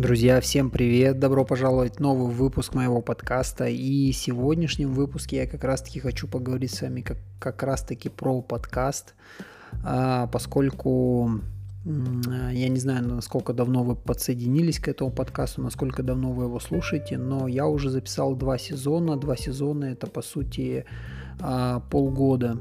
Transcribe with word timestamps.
Друзья, 0.00 0.40
всем 0.40 0.70
привет! 0.70 1.18
Добро 1.18 1.44
пожаловать 1.44 1.96
в 1.96 2.00
новый 2.00 2.32
выпуск 2.32 2.72
моего 2.72 3.02
подкаста. 3.02 3.66
И 3.66 4.12
в 4.12 4.16
сегодняшнем 4.16 4.94
выпуске 4.94 5.36
я 5.36 5.46
как 5.46 5.62
раз-таки 5.62 6.00
хочу 6.00 6.26
поговорить 6.26 6.72
с 6.72 6.80
вами 6.80 7.02
как, 7.02 7.18
как 7.38 7.62
раз-таки 7.62 8.08
про 8.08 8.40
подкаст, 8.40 9.12
а, 9.84 10.26
поскольку 10.28 11.42
я 11.84 12.68
не 12.70 12.78
знаю, 12.78 13.08
насколько 13.08 13.52
давно 13.52 13.84
вы 13.84 13.94
подсоединились 13.94 14.78
к 14.78 14.88
этому 14.88 15.10
подкасту, 15.10 15.60
насколько 15.60 16.02
давно 16.02 16.32
вы 16.32 16.44
его 16.44 16.60
слушаете, 16.60 17.18
но 17.18 17.46
я 17.46 17.66
уже 17.66 17.90
записал 17.90 18.34
два 18.34 18.56
сезона. 18.56 19.18
Два 19.18 19.36
сезона 19.36 19.84
это 19.84 20.06
по 20.06 20.22
сути 20.22 20.86
а, 21.40 21.80
полгода 21.90 22.56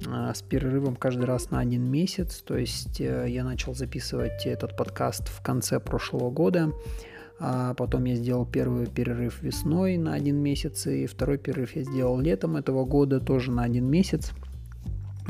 с 0.00 0.42
перерывом 0.42 0.96
каждый 0.96 1.24
раз 1.24 1.50
на 1.50 1.60
один 1.60 1.84
месяц. 1.84 2.42
То 2.46 2.56
есть 2.56 3.00
э, 3.00 3.26
я 3.28 3.44
начал 3.44 3.74
записывать 3.74 4.46
этот 4.46 4.76
подкаст 4.76 5.28
в 5.28 5.42
конце 5.42 5.80
прошлого 5.80 6.30
года. 6.30 6.72
А 7.38 7.74
потом 7.74 8.04
я 8.04 8.16
сделал 8.16 8.44
первый 8.44 8.86
перерыв 8.86 9.42
весной 9.42 9.96
на 9.96 10.12
один 10.12 10.36
месяц, 10.36 10.86
и 10.86 11.06
второй 11.06 11.38
перерыв 11.38 11.74
я 11.74 11.84
сделал 11.84 12.20
летом 12.20 12.56
этого 12.56 12.84
года 12.84 13.18
тоже 13.18 13.50
на 13.50 13.62
один 13.62 13.86
месяц. 13.86 14.32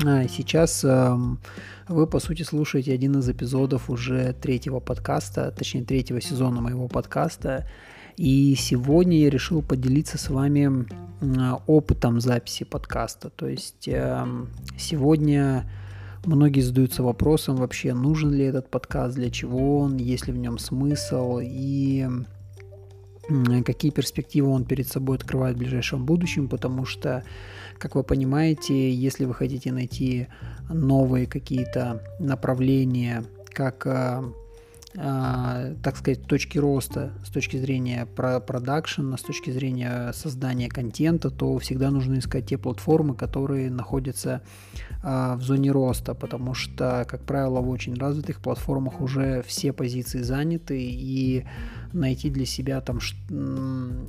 А 0.03 0.27
сейчас 0.27 0.83
э, 0.83 1.17
вы, 1.87 2.07
по 2.07 2.19
сути, 2.19 2.43
слушаете 2.43 2.93
один 2.93 3.19
из 3.19 3.29
эпизодов 3.29 3.89
уже 3.89 4.33
третьего 4.33 4.79
подкаста, 4.79 5.51
точнее, 5.51 5.83
третьего 5.83 6.19
сезона 6.19 6.59
моего 6.59 6.87
подкаста. 6.87 7.67
И 8.17 8.55
сегодня 8.55 9.19
я 9.19 9.29
решил 9.29 9.61
поделиться 9.61 10.17
с 10.17 10.29
вами 10.29 10.85
опытом 11.67 12.19
записи 12.19 12.63
подкаста. 12.63 13.29
То 13.29 13.47
есть 13.47 13.87
эм, 13.87 14.49
сегодня 14.77 15.69
многие 16.25 16.61
задаются 16.61 17.03
вопросом 17.03 17.57
вообще, 17.57 17.93
нужен 17.93 18.31
ли 18.31 18.45
этот 18.45 18.69
подкаст, 18.69 19.15
для 19.15 19.29
чего 19.29 19.79
он, 19.79 19.97
есть 19.97 20.27
ли 20.27 20.33
в 20.33 20.37
нем 20.37 20.57
смысл 20.57 21.39
и 21.41 22.07
какие 23.65 23.91
перспективы 23.91 24.49
он 24.49 24.65
перед 24.65 24.87
собой 24.87 25.15
открывает 25.17 25.55
в 25.55 25.59
ближайшем 25.59 26.05
будущем, 26.05 26.49
потому 26.49 26.85
что, 26.85 27.23
как 27.77 27.95
вы 27.95 28.03
понимаете, 28.03 28.91
если 28.91 29.25
вы 29.25 29.33
хотите 29.33 29.71
найти 29.71 30.27
новые 30.69 31.27
какие-то 31.27 32.03
направления, 32.19 33.23
как 33.53 33.85
а, 34.97 35.73
так 35.83 35.95
сказать, 35.95 36.23
точки 36.25 36.57
роста 36.57 37.13
с 37.25 37.29
точки 37.29 37.57
зрения 37.57 38.05
продакшена, 38.05 39.17
с 39.17 39.21
точки 39.21 39.49
зрения 39.49 40.11
создания 40.13 40.67
контента, 40.69 41.29
то 41.29 41.57
всегда 41.59 41.91
нужно 41.91 42.19
искать 42.19 42.47
те 42.47 42.57
платформы, 42.57 43.15
которые 43.15 43.71
находятся 43.71 44.41
а, 45.03 45.35
в 45.37 45.41
зоне 45.43 45.71
роста, 45.71 46.13
потому 46.13 46.53
что, 46.53 47.05
как 47.09 47.21
правило, 47.23 47.61
в 47.61 47.69
очень 47.69 47.95
развитых 47.95 48.41
платформах 48.41 48.99
уже 48.99 49.43
все 49.43 49.71
позиции 49.71 50.21
заняты, 50.21 50.77
и 50.81 51.45
найти 51.93 52.29
для 52.29 52.45
себя 52.45 52.81
там 52.81 52.99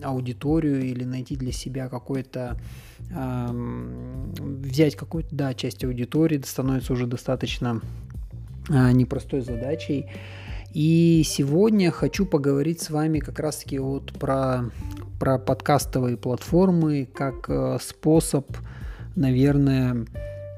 аудиторию 0.02 0.82
или 0.82 1.04
найти 1.04 1.36
для 1.36 1.52
себя 1.52 1.88
какой-то 1.88 2.56
взять 4.38 4.96
какую-то, 4.96 5.28
да, 5.32 5.54
часть 5.54 5.84
аудитории 5.84 6.40
становится 6.46 6.92
уже 6.92 7.06
достаточно 7.06 7.80
а, 8.68 8.92
непростой 8.92 9.40
задачей. 9.40 10.06
И 10.74 11.22
сегодня 11.26 11.90
хочу 11.90 12.24
поговорить 12.24 12.80
с 12.80 12.90
вами 12.90 13.18
как 13.18 13.38
раз-таки 13.38 13.78
вот 13.78 14.12
про, 14.14 14.70
про 15.20 15.38
подкастовые 15.38 16.16
платформы 16.16 17.06
как 17.12 17.48
э, 17.48 17.78
способ, 17.80 18.46
наверное, 19.14 20.06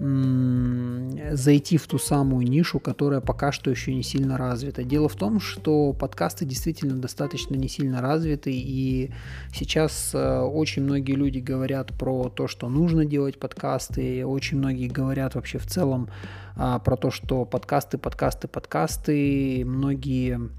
зайти 0.01 1.77
в 1.77 1.87
ту 1.87 1.99
самую 1.99 2.49
нишу, 2.49 2.81
которая 2.81 3.21
пока 3.21 3.53
что 3.53 3.71
еще 3.71 3.95
не 3.95 4.03
сильно 4.03 4.37
развита. 4.37 4.83
Дело 4.83 5.09
в 5.09 5.15
том, 5.15 5.39
что 5.39 5.93
подкасты 5.93 6.45
действительно 6.45 6.97
достаточно 6.97 7.55
не 7.55 7.69
сильно 7.69 8.01
развиты, 8.01 8.51
и 8.53 9.13
сейчас 9.53 10.11
э, 10.13 10.41
очень 10.41 10.83
многие 10.83 11.13
люди 11.13 11.39
говорят 11.39 11.97
про 11.97 12.29
то, 12.29 12.49
что 12.49 12.69
нужно 12.69 13.05
делать 13.05 13.39
подкасты, 13.39 14.27
очень 14.27 14.59
многие 14.59 14.89
говорят 14.89 15.37
вообще 15.37 15.59
в 15.59 15.67
целом 15.67 16.09
а, 16.57 16.81
про 16.81 16.97
то, 16.97 17.11
что 17.11 17.45
подкасты, 17.45 17.97
подкасты, 17.97 18.49
подкасты, 18.49 19.65
многие 19.65 20.51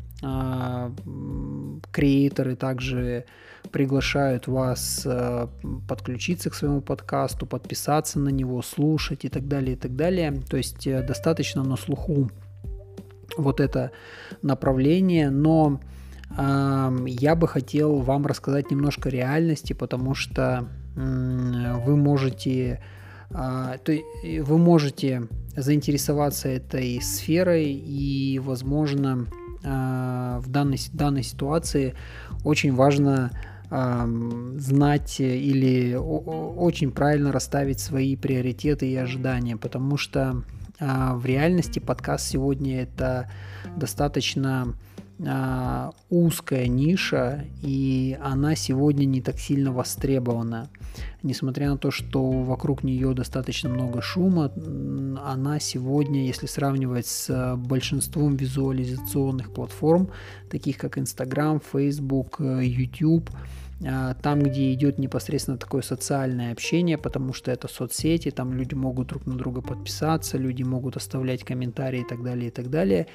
креаторы 1.91 2.55
также 2.55 3.25
приглашают 3.71 4.47
вас 4.47 5.03
э, 5.05 5.47
подключиться 5.87 6.49
к 6.49 6.55
своему 6.55 6.81
подкасту, 6.81 7.45
подписаться 7.45 8.19
на 8.19 8.29
него, 8.29 8.61
слушать 8.61 9.25
и 9.25 9.29
так 9.29 9.47
далее, 9.47 9.73
и 9.73 9.75
так 9.75 9.95
далее. 9.95 10.41
То 10.49 10.57
есть 10.57 10.87
э, 10.87 11.01
достаточно 11.03 11.63
на 11.63 11.75
слуху 11.75 12.29
вот 13.37 13.59
это 13.59 13.91
направление, 14.41 15.29
но 15.29 15.79
э, 16.37 16.97
я 17.07 17.35
бы 17.35 17.47
хотел 17.47 17.97
вам 18.01 18.25
рассказать 18.25 18.71
немножко 18.71 19.09
реальности, 19.09 19.73
потому 19.73 20.15
что 20.15 20.67
вы 20.95 21.97
можете 21.97 22.81
э, 23.29 23.77
вы 24.41 24.57
можете 24.57 25.27
заинтересоваться 25.57 26.49
этой 26.49 27.01
сферой 27.01 27.71
и, 27.71 28.39
возможно, 28.39 29.27
в 29.65 30.43
данной, 30.47 30.79
данной 30.93 31.23
ситуации 31.23 31.95
очень 32.43 32.73
важно 32.73 33.31
знать 33.69 35.19
или 35.19 35.95
очень 35.95 36.91
правильно 36.91 37.31
расставить 37.31 37.79
свои 37.79 38.15
приоритеты 38.15 38.87
и 38.89 38.95
ожидания, 38.95 39.57
потому 39.57 39.97
что 39.97 40.43
а, 40.79 41.15
в 41.15 41.25
реальности 41.25 41.79
подкаст 41.79 42.27
сегодня 42.27 42.81
это 42.81 43.29
достаточно 43.75 44.75
а, 45.25 45.91
узкая 46.09 46.67
ниша, 46.67 47.45
и 47.61 48.17
она 48.21 48.55
сегодня 48.55 49.05
не 49.05 49.21
так 49.21 49.39
сильно 49.39 49.71
востребована. 49.71 50.69
Несмотря 51.23 51.69
на 51.69 51.77
то, 51.77 51.89
что 51.89 52.29
вокруг 52.43 52.83
нее 52.83 53.13
достаточно 53.13 53.69
много 53.69 54.01
шума, 54.01 54.51
она 55.23 55.59
сегодня, 55.59 56.25
если 56.25 56.47
сравнивать 56.47 57.07
с 57.07 57.55
большинством 57.55 58.35
визуализационных 58.35 59.53
платформ, 59.53 60.09
таких 60.49 60.77
как 60.77 60.97
Instagram, 60.97 61.61
Facebook, 61.61 62.39
YouTube, 62.39 63.29
а, 63.33 63.64
там, 63.79 64.39
где 64.39 64.73
идет 64.73 64.99
непосредственно 64.99 65.57
такое 65.57 65.81
социальное 65.81 66.53
общение, 66.53 66.97
потому 66.97 67.33
что 67.33 67.51
это 67.51 67.67
соцсети, 67.67 68.31
там 68.31 68.53
люди 68.53 68.73
могут 68.73 69.07
друг 69.07 69.25
на 69.25 69.35
друга 69.35 69.61
подписаться, 69.61 70.37
люди 70.37 70.63
могут 70.63 70.95
оставлять 70.95 71.43
комментарии 71.43 72.01
и 72.01 72.07
так 72.07 72.23
далее, 72.23 72.47
и 72.47 72.51
так 72.51 72.69
далее, 72.69 73.07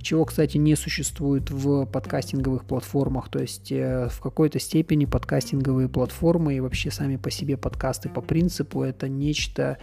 чего, 0.00 0.24
кстати, 0.24 0.56
не 0.56 0.74
существует 0.74 1.50
в 1.50 1.84
подкастинговых 1.84 2.64
платформах, 2.64 3.28
то 3.28 3.40
есть 3.40 3.70
э, 3.70 4.08
в 4.10 4.20
какой-то 4.20 4.58
степени 4.58 5.04
подкастинговые 5.04 5.88
платформы 5.88 6.54
и 6.54 6.60
вообще 6.60 6.90
сами 6.90 7.16
по 7.16 7.30
себе 7.30 7.58
подкасты 7.58 8.08
по 8.08 8.22
принципу 8.22 8.82
это 8.82 9.08
нечто 9.08 9.78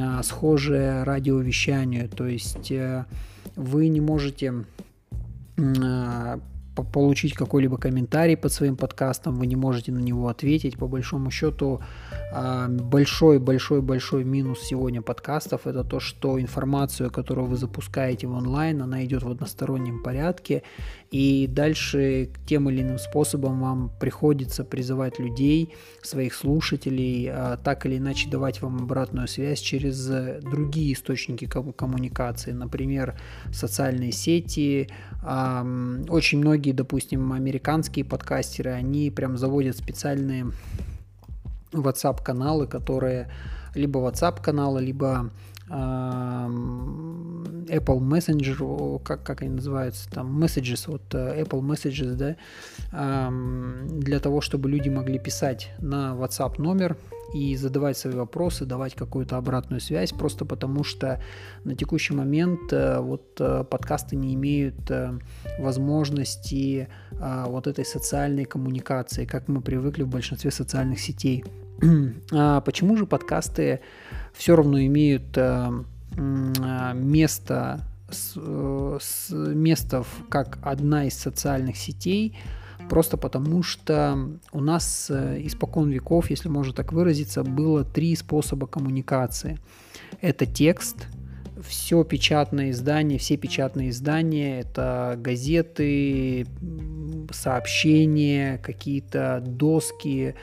а, 0.00 0.22
схожее 0.22 1.02
радиовещанию, 1.04 2.08
то 2.08 2.26
есть 2.26 2.70
э, 2.70 3.04
вы 3.54 3.88
не 3.88 4.00
можете 4.00 4.64
а, 5.58 6.40
получить 6.82 7.34
какой-либо 7.34 7.76
комментарий 7.76 8.36
под 8.36 8.52
своим 8.52 8.76
подкастом, 8.76 9.36
вы 9.36 9.46
не 9.46 9.56
можете 9.56 9.92
на 9.92 9.98
него 9.98 10.28
ответить. 10.28 10.76
По 10.78 10.86
большому 10.86 11.30
счету, 11.30 11.80
большой-большой-большой 12.32 14.22
а, 14.22 14.24
минус 14.24 14.60
сегодня 14.62 15.02
подкастов 15.02 15.66
это 15.66 15.84
то, 15.84 16.00
что 16.00 16.40
информацию, 16.40 17.10
которую 17.10 17.46
вы 17.46 17.56
запускаете 17.56 18.26
в 18.26 18.32
онлайн, 18.32 18.82
она 18.82 19.04
идет 19.04 19.22
в 19.22 19.30
одностороннем 19.30 20.02
порядке, 20.02 20.62
и 21.10 21.46
дальше 21.48 22.30
тем 22.46 22.68
или 22.68 22.82
иным 22.82 22.98
способом 22.98 23.60
вам 23.60 23.90
приходится 24.00 24.64
призывать 24.64 25.18
людей, 25.18 25.74
своих 26.02 26.34
слушателей, 26.34 27.28
а, 27.30 27.56
так 27.56 27.86
или 27.86 27.98
иначе 27.98 28.28
давать 28.28 28.60
вам 28.62 28.82
обратную 28.82 29.28
связь 29.28 29.60
через 29.60 30.06
другие 30.42 30.92
источники 30.92 31.46
коммуникации, 31.46 32.52
например, 32.52 33.18
социальные 33.52 34.12
сети. 34.12 34.88
Очень 35.26 36.38
многие, 36.38 36.72
допустим, 36.72 37.32
американские 37.32 38.04
подкастеры, 38.04 38.70
они 38.70 39.10
прям 39.10 39.36
заводят 39.36 39.76
специальные 39.76 40.52
WhatsApp-каналы, 41.72 42.68
которые 42.68 43.28
либо 43.74 43.98
WhatsApp-каналы, 43.98 44.80
либо 44.80 45.30
Apple 47.68 48.00
Messenger, 48.00 49.02
как, 49.02 49.22
как 49.22 49.42
они 49.42 49.50
называются, 49.50 50.08
там, 50.10 50.42
Messages, 50.42 50.84
вот 50.86 51.02
э, 51.14 51.42
Apple 51.42 51.60
Messages, 51.60 52.14
да, 52.14 52.36
для 53.98 54.20
того, 54.20 54.40
чтобы 54.40 54.70
люди 54.70 54.88
могли 54.88 55.18
писать 55.18 55.70
на 55.78 56.14
WhatsApp 56.14 56.60
номер 56.60 56.96
и 57.34 57.56
задавать 57.56 57.98
свои 57.98 58.14
вопросы, 58.14 58.64
давать 58.64 58.94
какую-то 58.94 59.36
обратную 59.36 59.80
связь, 59.80 60.12
просто 60.12 60.44
потому 60.44 60.84
что 60.84 61.20
на 61.64 61.74
текущий 61.74 62.14
момент 62.14 62.72
э, 62.72 63.00
вот 63.00 63.40
э, 63.40 63.64
подкасты 63.64 64.16
не 64.16 64.34
имеют 64.34 64.76
возможности 65.58 66.88
вот 67.10 67.66
этой 67.66 67.84
социальной 67.84 68.44
коммуникации, 68.44 69.24
как 69.24 69.48
мы 69.48 69.60
привыкли 69.60 70.02
в 70.02 70.08
большинстве 70.08 70.50
социальных 70.50 71.00
сетей. 71.00 71.44
А 72.32 72.60
почему 72.60 72.96
же 72.96 73.06
подкасты 73.06 73.80
все 74.34 74.56
равно 74.56 74.80
имеют 74.80 75.36
место 76.16 77.80
с, 78.10 78.34
э, 78.36 78.98
с 79.00 79.30
места 79.30 80.04
как 80.28 80.58
одна 80.62 81.06
из 81.06 81.14
социальных 81.14 81.76
сетей, 81.76 82.36
просто 82.88 83.16
потому 83.16 83.62
что 83.62 84.38
у 84.52 84.60
нас 84.60 85.10
э, 85.10 85.40
испокон 85.44 85.90
веков, 85.90 86.30
если 86.30 86.48
можно 86.48 86.72
так 86.72 86.92
выразиться, 86.92 87.42
было 87.42 87.84
три 87.84 88.14
способа 88.16 88.66
коммуникации. 88.66 89.58
Это 90.20 90.46
текст, 90.46 91.06
все 91.66 92.04
печатные 92.04 92.70
издания, 92.70 93.18
все 93.18 93.36
печатные 93.36 93.90
издания, 93.90 94.60
это 94.60 95.16
газеты, 95.18 96.46
сообщения, 97.32 98.58
какие-то 98.58 99.42
доски, 99.44 100.34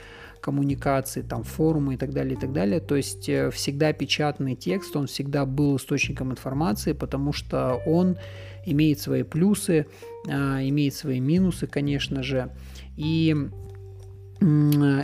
коммуникации, 0.43 1.21
там 1.21 1.43
форумы 1.43 1.93
и 1.93 1.97
так 1.97 2.11
далее, 2.11 2.35
и 2.35 2.39
так 2.39 2.51
далее. 2.51 2.81
То 2.81 2.95
есть 2.95 3.29
э, 3.29 3.49
всегда 3.49 3.93
печатный 3.93 4.55
текст, 4.55 4.95
он 4.95 5.07
всегда 5.07 5.45
был 5.45 5.77
источником 5.77 6.31
информации, 6.31 6.91
потому 6.91 7.31
что 7.31 7.81
он 7.85 8.17
имеет 8.65 8.99
свои 8.99 9.23
плюсы, 9.23 9.85
а, 10.27 10.59
имеет 10.61 10.93
свои 10.93 11.19
минусы, 11.19 11.65
конечно 11.67 12.23
же. 12.23 12.49
И 12.97 13.35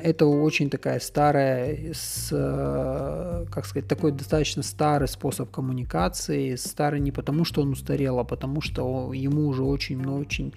это 0.04 0.26
очень 0.26 0.70
такая 0.70 1.00
старая, 1.00 1.94
с, 1.94 2.30
э, 2.34 3.46
как 3.50 3.66
сказать, 3.66 3.88
такой 3.88 4.12
достаточно 4.12 4.64
старый 4.64 5.08
способ 5.08 5.50
коммуникации. 5.50 6.56
Старый 6.56 7.00
не 7.00 7.12
потому, 7.12 7.46
что 7.46 7.62
он 7.62 7.72
устарел, 7.72 8.20
а 8.20 8.26
потому 8.26 8.60
что 8.60 9.14
ему 9.14 9.48
уже 9.48 9.64
очень-очень 9.64 10.54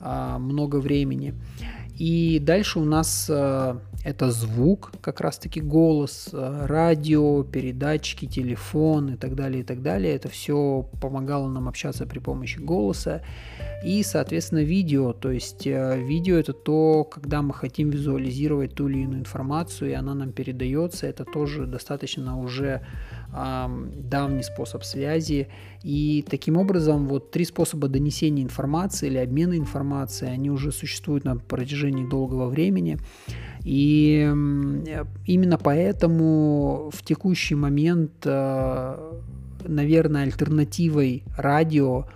а, 0.00 0.38
много 0.38 0.80
времени. 0.80 1.34
И 1.98 2.40
дальше 2.40 2.80
у 2.80 2.84
нас 2.84 3.26
э, 3.30 3.78
это 4.04 4.30
звук, 4.32 4.92
как 5.00 5.20
раз-таки 5.20 5.60
голос, 5.60 6.28
э, 6.32 6.66
радио, 6.66 7.44
передатчики, 7.44 8.26
телефон 8.26 9.14
и 9.14 9.16
так 9.16 9.36
далее, 9.36 9.60
и 9.60 9.64
так 9.64 9.80
далее. 9.80 10.14
Это 10.14 10.28
все 10.28 10.88
помогало 11.00 11.48
нам 11.48 11.68
общаться 11.68 12.04
при 12.04 12.18
помощи 12.18 12.58
голоса. 12.58 13.22
И, 13.84 14.02
соответственно, 14.02 14.64
видео. 14.64 15.12
То 15.12 15.30
есть 15.30 15.66
э, 15.66 15.98
видео 15.98 16.36
это 16.36 16.52
то, 16.52 17.04
когда 17.04 17.42
мы 17.42 17.54
хотим 17.54 17.90
визуализировать 17.90 18.74
ту 18.74 18.88
или 18.88 19.02
иную 19.02 19.20
информацию, 19.20 19.90
и 19.90 19.94
она 19.94 20.14
нам 20.14 20.32
передается. 20.32 21.06
Это 21.06 21.24
тоже 21.24 21.66
достаточно 21.66 22.40
уже 22.40 22.84
давний 23.34 24.42
способ 24.42 24.84
связи. 24.84 25.48
И 25.82 26.24
таким 26.28 26.56
образом 26.56 27.08
вот 27.08 27.30
три 27.30 27.44
способа 27.44 27.88
донесения 27.88 28.44
информации 28.44 29.08
или 29.08 29.18
обмена 29.18 29.58
информацией, 29.58 30.30
они 30.30 30.50
уже 30.50 30.70
существуют 30.72 31.24
на 31.24 31.36
протяжении 31.36 32.08
долгого 32.08 32.48
времени. 32.48 32.98
И 33.64 34.20
именно 35.26 35.58
поэтому 35.58 36.90
в 36.92 37.02
текущий 37.02 37.54
момент, 37.54 38.12
э, 38.24 39.12
наверное, 39.66 40.24
альтернативой 40.24 41.24
радио 41.36 42.06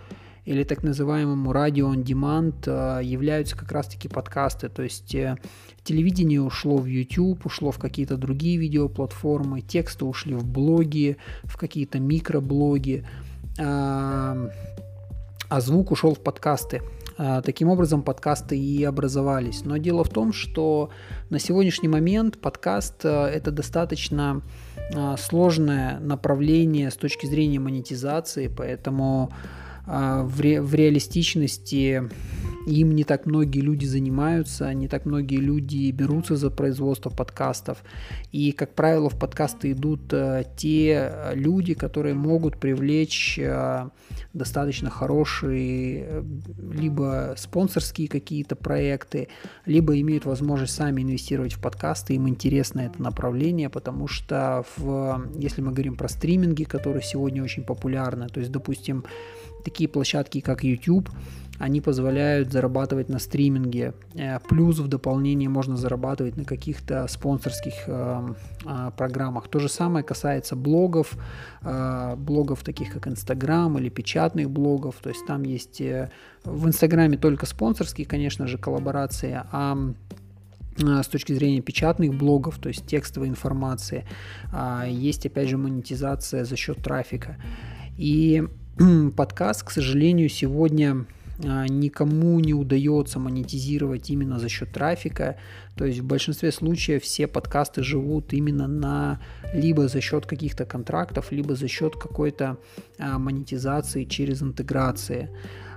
или 0.48 0.64
так 0.64 0.82
называемому 0.82 1.52
радио 1.52 1.92
on 1.92 2.02
demand 2.02 2.54
э, 2.64 3.04
являются 3.04 3.54
как 3.54 3.70
раз-таки 3.70 4.08
подкасты. 4.08 4.70
То 4.70 4.82
есть 4.82 5.14
э, 5.14 5.36
телевидение 5.84 6.40
ушло 6.40 6.78
в 6.78 6.86
YouTube, 6.86 7.44
ушло 7.44 7.70
в 7.70 7.78
какие-то 7.78 8.16
другие 8.16 8.56
видеоплатформы, 8.56 9.60
тексты 9.60 10.06
ушли 10.06 10.34
в 10.34 10.46
блоги, 10.46 11.18
в 11.44 11.58
какие-то 11.58 12.00
микроблоги, 12.00 13.06
а, 13.60 14.48
а 15.50 15.60
звук 15.60 15.90
ушел 15.90 16.14
в 16.14 16.20
подкасты. 16.20 16.80
А, 17.18 17.42
таким 17.42 17.68
образом, 17.68 18.00
подкасты 18.00 18.58
и 18.58 18.82
образовались. 18.84 19.66
Но 19.66 19.76
дело 19.76 20.02
в 20.02 20.08
том, 20.08 20.32
что 20.32 20.88
на 21.28 21.38
сегодняшний 21.38 21.88
момент 21.88 22.38
подкаст 22.40 23.04
э, 23.04 23.10
это 23.10 23.50
достаточно 23.50 24.40
сложное 25.18 26.00
направление 26.00 26.90
с 26.90 26.96
точки 26.96 27.26
зрения 27.26 27.58
монетизации, 27.58 28.48
поэтому 28.48 29.30
в, 29.88 30.40
ре, 30.40 30.60
в 30.60 30.74
реалистичности 30.74 32.02
им 32.68 32.94
не 32.94 33.04
так 33.04 33.26
многие 33.26 33.60
люди 33.60 33.86
занимаются, 33.86 34.72
не 34.74 34.88
так 34.88 35.06
многие 35.06 35.40
люди 35.40 35.90
берутся 35.90 36.36
за 36.36 36.50
производство 36.50 37.10
подкастов. 37.10 37.78
И, 38.30 38.52
как 38.52 38.74
правило, 38.74 39.08
в 39.08 39.18
подкасты 39.18 39.72
идут 39.72 40.12
э, 40.12 40.44
те 40.56 41.12
люди, 41.32 41.74
которые 41.74 42.14
могут 42.14 42.58
привлечь 42.58 43.38
э, 43.38 43.88
достаточно 44.34 44.90
хорошие 44.90 46.04
э, 46.04 46.22
либо 46.72 47.34
спонсорские 47.38 48.08
какие-то 48.08 48.54
проекты, 48.54 49.28
либо 49.64 49.98
имеют 50.00 50.26
возможность 50.26 50.74
сами 50.74 51.02
инвестировать 51.02 51.54
в 51.54 51.60
подкасты, 51.60 52.14
им 52.14 52.28
интересно 52.28 52.80
это 52.80 53.02
направление, 53.02 53.70
потому 53.70 54.08
что 54.08 54.64
в, 54.76 55.30
если 55.36 55.62
мы 55.62 55.72
говорим 55.72 55.96
про 55.96 56.08
стриминги, 56.08 56.64
которые 56.64 57.02
сегодня 57.02 57.42
очень 57.42 57.64
популярны, 57.64 58.28
то 58.28 58.40
есть, 58.40 58.52
допустим, 58.52 59.04
такие 59.68 59.88
площадки, 59.88 60.40
как 60.40 60.64
YouTube, 60.64 61.10
они 61.58 61.80
позволяют 61.80 62.52
зарабатывать 62.52 63.08
на 63.08 63.18
стриминге. 63.18 63.92
Э, 64.14 64.38
плюс 64.48 64.78
в 64.78 64.88
дополнение 64.88 65.48
можно 65.48 65.76
зарабатывать 65.76 66.36
на 66.36 66.44
каких-то 66.44 67.06
спонсорских 67.08 67.74
э, 67.86 68.28
э, 68.64 68.90
программах. 68.96 69.48
То 69.48 69.58
же 69.58 69.68
самое 69.68 70.04
касается 70.04 70.56
блогов, 70.56 71.16
э, 71.62 72.16
блогов 72.16 72.62
таких 72.62 72.92
как 72.92 73.06
Instagram 73.08 73.78
или 73.78 73.90
печатных 73.90 74.48
блогов. 74.50 74.94
То 75.02 75.10
есть 75.10 75.26
там 75.26 75.42
есть 75.42 75.80
э, 75.80 76.10
в 76.44 76.66
Инстаграме 76.66 77.18
только 77.18 77.46
спонсорские, 77.46 78.06
конечно 78.06 78.46
же, 78.46 78.56
коллаборации, 78.56 79.42
а 79.52 79.76
э, 80.78 81.02
с 81.02 81.08
точки 81.08 81.34
зрения 81.34 81.60
печатных 81.60 82.14
блогов, 82.14 82.58
то 82.58 82.68
есть 82.68 82.86
текстовой 82.86 83.28
информации, 83.28 84.04
а, 84.52 84.86
есть 84.86 85.26
опять 85.26 85.48
же 85.48 85.58
монетизация 85.58 86.44
за 86.44 86.56
счет 86.56 86.78
трафика. 86.78 87.36
И 87.98 88.44
подкаст, 89.16 89.64
к 89.64 89.70
сожалению, 89.70 90.28
сегодня 90.28 91.06
а, 91.44 91.66
никому 91.66 92.38
не 92.40 92.54
удается 92.54 93.18
монетизировать 93.18 94.10
именно 94.10 94.38
за 94.38 94.48
счет 94.48 94.70
трафика. 94.72 95.36
То 95.76 95.84
есть 95.84 96.00
в 96.00 96.04
большинстве 96.04 96.52
случаев 96.52 97.02
все 97.02 97.26
подкасты 97.26 97.82
живут 97.82 98.32
именно 98.32 98.66
на 98.66 99.20
либо 99.52 99.88
за 99.88 100.00
счет 100.00 100.26
каких-то 100.26 100.64
контрактов, 100.64 101.32
либо 101.32 101.54
за 101.54 101.68
счет 101.68 101.96
какой-то 101.96 102.58
а, 102.98 103.18
монетизации 103.18 104.04
через 104.04 104.42
интеграции. 104.42 105.30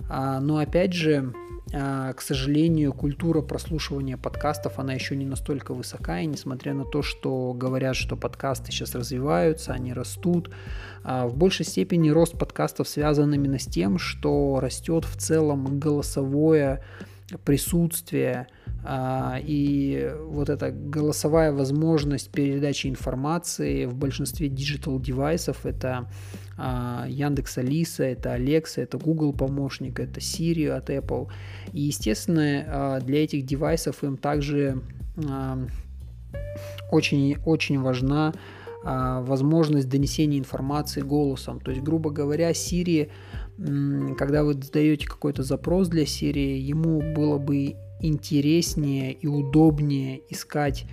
А, 0.10 0.40
но 0.40 0.58
опять 0.58 0.94
же, 0.94 1.34
к 1.72 2.18
сожалению, 2.20 2.94
культура 2.94 3.42
прослушивания 3.42 4.18
подкастов, 4.18 4.78
она 4.78 4.94
еще 4.94 5.16
не 5.16 5.26
настолько 5.26 5.74
высока, 5.74 6.20
и 6.20 6.26
несмотря 6.26 6.74
на 6.74 6.84
то, 6.84 7.02
что 7.02 7.54
говорят, 7.54 7.96
что 7.96 8.18
подкасты 8.18 8.72
сейчас 8.72 8.94
развиваются, 8.94 9.72
они 9.72 9.94
растут, 9.94 10.50
а, 11.04 11.28
в 11.28 11.36
большей 11.36 11.66
степени 11.66 12.10
рост 12.10 12.38
подкастов 12.38 12.88
связан 12.88 13.34
именно 13.34 13.58
с 13.58 13.66
тем, 13.66 14.00
что 14.00 14.60
растет 14.60 15.06
в 15.06 15.18
целом 15.18 15.80
голосовое 15.80 16.84
присутствие 17.38 18.48
а, 18.84 19.40
и 19.42 20.12
вот 20.26 20.50
эта 20.50 20.72
голосовая 20.72 21.52
возможность 21.52 22.32
передачи 22.32 22.88
информации 22.88 23.86
в 23.86 23.96
большинстве 23.96 24.50
digital 24.50 25.00
девайсов 25.00 25.66
это 25.66 26.10
а, 26.58 27.06
Яндекс 27.08 27.60
Алиса, 27.60 28.04
это 28.04 28.36
Alexa, 28.36 28.82
это 28.82 28.98
Google 28.98 29.34
помощник, 29.34 30.00
это 30.00 30.20
Siri 30.20 30.68
от 30.68 30.90
Apple. 30.90 31.30
И, 31.74 31.82
естественно, 31.82 32.66
а, 32.68 33.00
для 33.00 33.24
этих 33.24 33.46
девайсов 33.46 34.04
им 34.04 34.18
также 34.18 34.82
очень-очень 36.90 37.80
важна 37.82 38.34
возможность 38.84 39.90
донесения 39.90 40.40
информации 40.40 41.02
голосом. 41.02 41.60
То 41.60 41.72
есть, 41.72 41.84
грубо 41.84 42.10
говоря, 42.10 42.52
Siri, 42.52 43.12
когда 44.18 44.44
вы 44.44 44.54
задаете 44.54 45.08
какой-то 45.08 45.44
запрос 45.44 45.88
для 45.88 46.04
Siri, 46.04 46.58
ему 46.58 47.02
было 47.14 47.38
бы 47.38 47.76
интереснее 48.02 49.14
и 49.14 49.28
удобнее 49.28 50.22
искать 50.30 50.86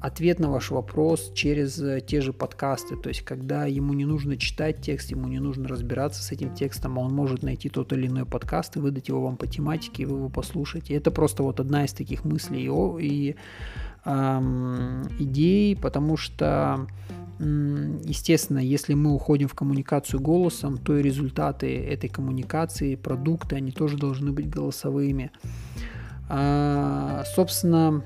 ответ 0.00 0.38
на 0.38 0.48
ваш 0.48 0.70
вопрос 0.70 1.32
через 1.34 1.76
э, 1.82 2.00
те 2.00 2.20
же 2.20 2.32
подкасты. 2.32 2.94
То 2.96 3.08
есть, 3.08 3.22
когда 3.22 3.66
ему 3.66 3.94
не 3.94 4.04
нужно 4.04 4.36
читать 4.36 4.80
текст, 4.80 5.10
ему 5.10 5.26
не 5.26 5.40
нужно 5.40 5.66
разбираться 5.66 6.22
с 6.22 6.30
этим 6.30 6.54
текстом, 6.54 7.00
а 7.00 7.02
он 7.02 7.12
может 7.12 7.42
найти 7.42 7.68
тот 7.68 7.92
или 7.92 8.06
иной 8.06 8.26
подкаст 8.26 8.76
и 8.76 8.78
выдать 8.78 9.08
его 9.08 9.20
вам 9.20 9.36
по 9.36 9.48
тематике, 9.48 10.04
и 10.04 10.06
вы 10.06 10.18
его 10.18 10.28
послушаете. 10.28 10.94
Это 10.94 11.10
просто 11.10 11.42
вот 11.42 11.58
одна 11.58 11.84
из 11.84 11.92
таких 11.92 12.24
мыслей 12.24 12.70
и 13.00 13.34
эм, 14.04 15.02
идей, 15.18 15.76
потому 15.76 16.16
что 16.16 16.86
Естественно, 17.42 18.58
если 18.58 18.92
мы 18.92 19.14
уходим 19.14 19.48
в 19.48 19.54
коммуникацию 19.54 20.20
голосом, 20.20 20.76
то 20.76 20.98
и 20.98 21.02
результаты 21.02 21.74
этой 21.74 22.10
коммуникации, 22.10 22.96
продукты, 22.96 23.56
они 23.56 23.70
тоже 23.70 23.96
должны 23.96 24.30
быть 24.30 24.50
голосовыми. 24.50 25.30
А, 26.28 27.22
собственно, 27.34 28.04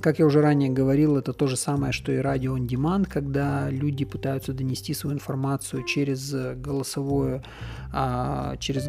как 0.00 0.18
я 0.18 0.26
уже 0.26 0.40
ранее 0.40 0.70
говорил, 0.70 1.16
это 1.16 1.32
то 1.32 1.46
же 1.46 1.56
самое, 1.56 1.92
что 1.92 2.12
и 2.12 2.18
радио 2.18 2.56
on 2.56 2.66
demand, 2.66 3.06
когда 3.08 3.70
люди 3.70 4.04
пытаются 4.04 4.52
донести 4.52 4.94
свою 4.94 5.16
информацию 5.16 5.84
через 5.84 6.34
голосовое, 6.56 7.42
а, 7.92 8.56
через, 8.58 8.84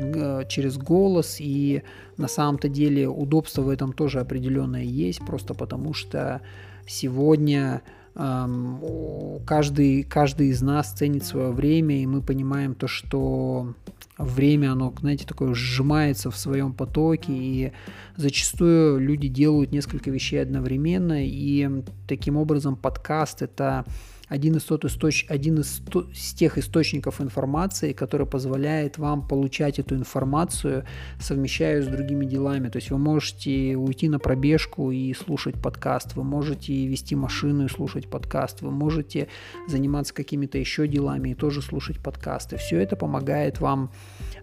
через 0.48 0.78
голос, 0.78 1.38
и 1.40 1.84
на 2.18 2.28
самом-то 2.28 2.70
деле 2.70 3.08
удобство 3.08 3.62
в 3.62 3.70
этом 3.70 3.94
тоже 3.94 4.20
определенное 4.20 4.84
есть, 4.84 5.20
просто 5.26 5.54
потому 5.54 5.94
что 5.94 6.42
сегодня 6.88 7.82
каждый, 8.14 10.04
каждый 10.04 10.48
из 10.48 10.62
нас 10.62 10.92
ценит 10.92 11.24
свое 11.24 11.52
время, 11.52 12.02
и 12.02 12.06
мы 12.06 12.22
понимаем 12.22 12.76
то, 12.76 12.88
что 12.88 13.74
время, 14.18 14.74
оно, 14.74 14.94
знаете, 15.00 15.26
такое 15.26 15.54
сжимается 15.54 16.30
в 16.30 16.38
своем 16.38 16.74
потоке, 16.74 17.32
и 17.34 17.72
зачастую 18.18 19.00
люди 19.00 19.28
делают 19.28 19.72
несколько 19.72 20.12
вещей 20.12 20.42
одновременно, 20.42 21.26
и 21.26 21.84
таким 22.08 22.38
образом 22.38 22.76
подкаст– 22.76 23.42
это 23.44 23.86
один 24.32 24.56
из, 24.56 24.64
тот 24.64 24.86
источ... 24.86 25.26
один 25.28 25.60
из, 25.60 25.82
из 26.14 26.34
тех 26.34 26.58
источников 26.58 27.20
информации, 27.20 27.92
который 27.92 28.26
позволяет 28.26 28.98
вам 28.98 29.28
получать 29.28 29.78
эту 29.78 29.96
информацию, 29.96 30.86
совмещая 31.20 31.82
с 31.82 31.88
другими 31.88 32.26
делами. 32.26 32.70
То 32.70 32.78
есть 32.78 32.92
вы 32.92 32.98
можете 32.98 33.76
уйти 33.76 34.08
на 34.08 34.20
пробежку 34.20 34.90
и 34.92 35.14
слушать 35.14 35.62
подкаст, 35.62 36.16
вы 36.16 36.24
можете 36.24 36.88
вести 36.88 37.14
машину 37.14 37.66
и 37.66 37.68
слушать 37.68 38.08
подкаст, 38.08 38.62
вы 38.62 38.72
можете 38.72 39.28
заниматься 39.68 40.14
какими-то 40.14 40.58
еще 40.58 40.88
делами 40.88 41.32
и 41.32 41.36
тоже 41.36 41.62
слушать 41.62 42.00
подкасты. 42.00 42.56
Все 42.56 42.80
это 42.80 42.96
помогает 42.96 43.60
вам 43.60 43.92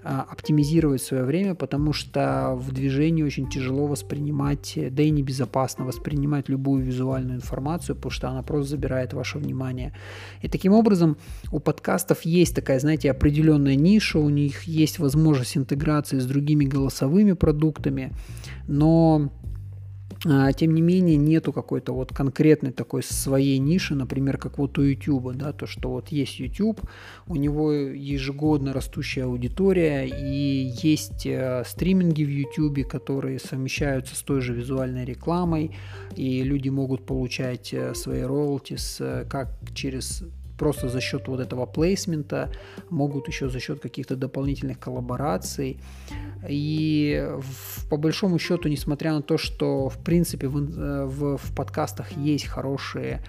а, 0.05 0.27
оптимизировать 0.31 1.01
свое 1.01 1.25
время, 1.25 1.55
потому 1.55 1.95
что 1.95 2.55
в 2.57 2.73
движении 2.73 3.23
очень 3.23 3.49
тяжело 3.49 3.87
воспринимать, 3.87 4.79
да 4.91 5.03
и 5.03 5.09
небезопасно 5.09 5.87
воспринимать 5.87 6.51
любую 6.51 6.85
визуальную 6.85 7.37
информацию, 7.37 7.97
потому 7.97 8.11
что 8.11 8.29
она 8.29 8.43
просто 8.43 8.73
забирает 8.73 9.15
ваше 9.15 9.39
внимание. 9.39 9.78
И 10.43 10.49
таким 10.49 10.73
образом 10.73 11.17
у 11.53 11.59
подкастов 11.59 12.23
есть 12.23 12.55
такая, 12.55 12.81
знаете, 12.81 13.11
определенная 13.11 13.77
ниша, 13.77 14.19
у 14.19 14.29
них 14.29 14.65
есть 14.65 14.99
возможность 14.99 15.57
интеграции 15.57 16.19
с 16.19 16.27
другими 16.27 16.65
голосовыми 16.65 17.33
продуктами, 17.33 18.13
но 18.67 19.31
тем 20.23 20.75
не 20.75 20.83
менее 20.83 21.17
нету 21.17 21.53
какой-то 21.53 21.93
вот 21.93 22.13
конкретной 22.13 22.73
такой 22.73 23.03
своей 23.03 23.59
ниши, 23.59 23.95
например, 23.95 24.39
как 24.39 24.59
вот 24.59 24.79
у 24.79 24.83
YouTube, 24.83 25.35
да, 25.35 25.53
то, 25.53 25.67
что 25.67 25.91
вот 25.91 26.09
есть 26.09 26.41
YouTube, 26.41 26.81
у 27.27 27.37
него 27.37 27.73
ежегодно 27.73 28.73
растущая 28.73 29.25
аудитория 29.25 30.07
и 30.07 30.73
есть 30.83 31.27
э, 31.27 31.63
стриминги 31.67 32.25
в 32.25 32.31
YouTube, 32.31 32.89
которые 32.89 33.39
совмещаются 33.39 34.17
с 34.17 34.23
той 34.23 34.41
же 34.41 34.55
визуальной 34.55 35.05
рекламой, 35.05 35.77
и 36.17 36.43
люди 36.43 36.69
могут 36.69 37.07
получать 37.07 37.73
э, 37.73 37.95
свои 37.95 38.23
роялти 38.23 38.77
э, 39.01 39.25
как 39.29 39.51
через 39.75 40.25
просто 40.59 40.89
за 40.89 41.01
счет 41.01 41.29
вот 41.29 41.41
этого 41.41 41.67
плейсмента, 41.67 42.51
могут 42.91 43.29
еще 43.29 43.49
за 43.49 43.61
счет 43.61 43.81
каких-то 43.81 44.17
дополнительных 44.17 44.79
коллабораций. 44.79 45.79
И 46.49 47.27
в, 47.39 47.89
по 47.89 47.97
большому 47.97 48.39
счету, 48.39 48.69
несмотря 48.69 49.13
на 49.13 49.23
то, 49.23 49.39
что 49.39 49.89
в 49.89 49.99
принципе 49.99 50.49
в, 50.49 50.57
э, 50.57 51.05
в, 51.05 51.37
в 51.37 51.55
подкастах 51.55 52.13
есть 52.13 52.47
хорошие 52.47 53.23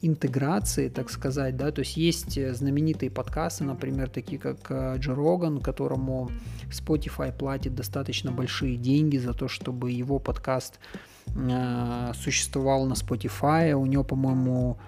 интеграции, 0.00 0.88
так 0.88 1.10
сказать, 1.10 1.56
да, 1.56 1.72
то 1.72 1.80
есть 1.80 1.96
есть 1.96 2.38
знаменитые 2.54 3.10
подкасты, 3.10 3.64
например, 3.64 4.08
такие 4.08 4.38
как 4.38 4.70
Джо 5.00 5.12
Роган, 5.12 5.60
которому 5.60 6.30
Spotify 6.70 7.32
платит 7.36 7.74
достаточно 7.74 8.30
большие 8.30 8.76
деньги 8.76 9.16
за 9.16 9.32
то, 9.32 9.48
чтобы 9.48 9.90
его 9.90 10.18
подкаст 10.18 10.78
э, 11.26 12.12
существовал 12.14 12.86
на 12.86 12.94
Spotify. 12.94 13.72
У 13.72 13.86
него, 13.86 14.04
по-моему, 14.04 14.78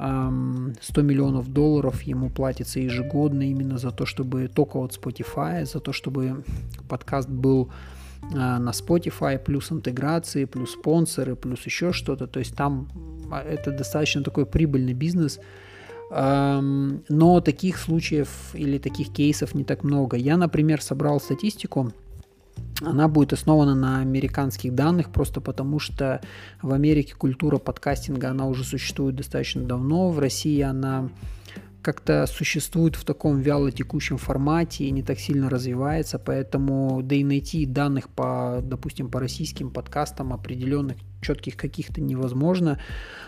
100 0.00 1.02
миллионов 1.02 1.52
долларов 1.52 2.02
ему 2.02 2.30
платится 2.30 2.80
ежегодно 2.80 3.42
именно 3.42 3.76
за 3.76 3.90
то, 3.90 4.06
чтобы 4.06 4.48
только 4.48 4.78
от 4.78 4.92
Spotify, 4.92 5.66
за 5.66 5.80
то, 5.80 5.92
чтобы 5.92 6.42
подкаст 6.88 7.28
был 7.28 7.70
а, 8.34 8.58
на 8.58 8.70
Spotify, 8.70 9.38
плюс 9.38 9.70
интеграции, 9.70 10.46
плюс 10.46 10.72
спонсоры, 10.72 11.36
плюс 11.36 11.66
еще 11.66 11.92
что-то. 11.92 12.26
То 12.26 12.38
есть 12.38 12.56
там 12.56 12.88
а, 13.30 13.42
это 13.42 13.72
достаточно 13.72 14.22
такой 14.22 14.46
прибыльный 14.46 14.94
бизнес. 14.94 15.38
Но 16.12 17.40
таких 17.40 17.78
случаев 17.78 18.28
или 18.54 18.78
таких 18.78 19.12
кейсов 19.12 19.54
не 19.54 19.62
так 19.62 19.84
много. 19.84 20.16
Я, 20.16 20.36
например, 20.36 20.82
собрал 20.82 21.20
статистику 21.20 21.92
она 22.82 23.08
будет 23.08 23.32
основана 23.32 23.74
на 23.74 24.00
американских 24.00 24.74
данных, 24.74 25.10
просто 25.10 25.40
потому 25.40 25.78
что 25.78 26.20
в 26.62 26.72
Америке 26.72 27.14
культура 27.14 27.58
подкастинга, 27.58 28.30
она 28.30 28.46
уже 28.46 28.64
существует 28.64 29.16
достаточно 29.16 29.62
давно, 29.62 30.10
в 30.10 30.18
России 30.18 30.60
она 30.60 31.10
как-то 31.82 32.26
существует 32.26 32.96
в 32.96 33.04
таком 33.04 33.40
вяло 33.40 33.70
текущем 33.70 34.18
формате 34.18 34.84
и 34.84 34.90
не 34.90 35.02
так 35.02 35.18
сильно 35.18 35.48
развивается, 35.48 36.18
поэтому 36.18 37.00
да 37.02 37.14
и 37.14 37.24
найти 37.24 37.66
данных 37.66 38.08
по, 38.08 38.60
допустим, 38.62 39.10
по 39.10 39.20
российским 39.20 39.70
подкастам 39.70 40.32
определенных 40.32 40.96
четких 41.20 41.56
каких-то 41.56 42.00
невозможно. 42.00 42.80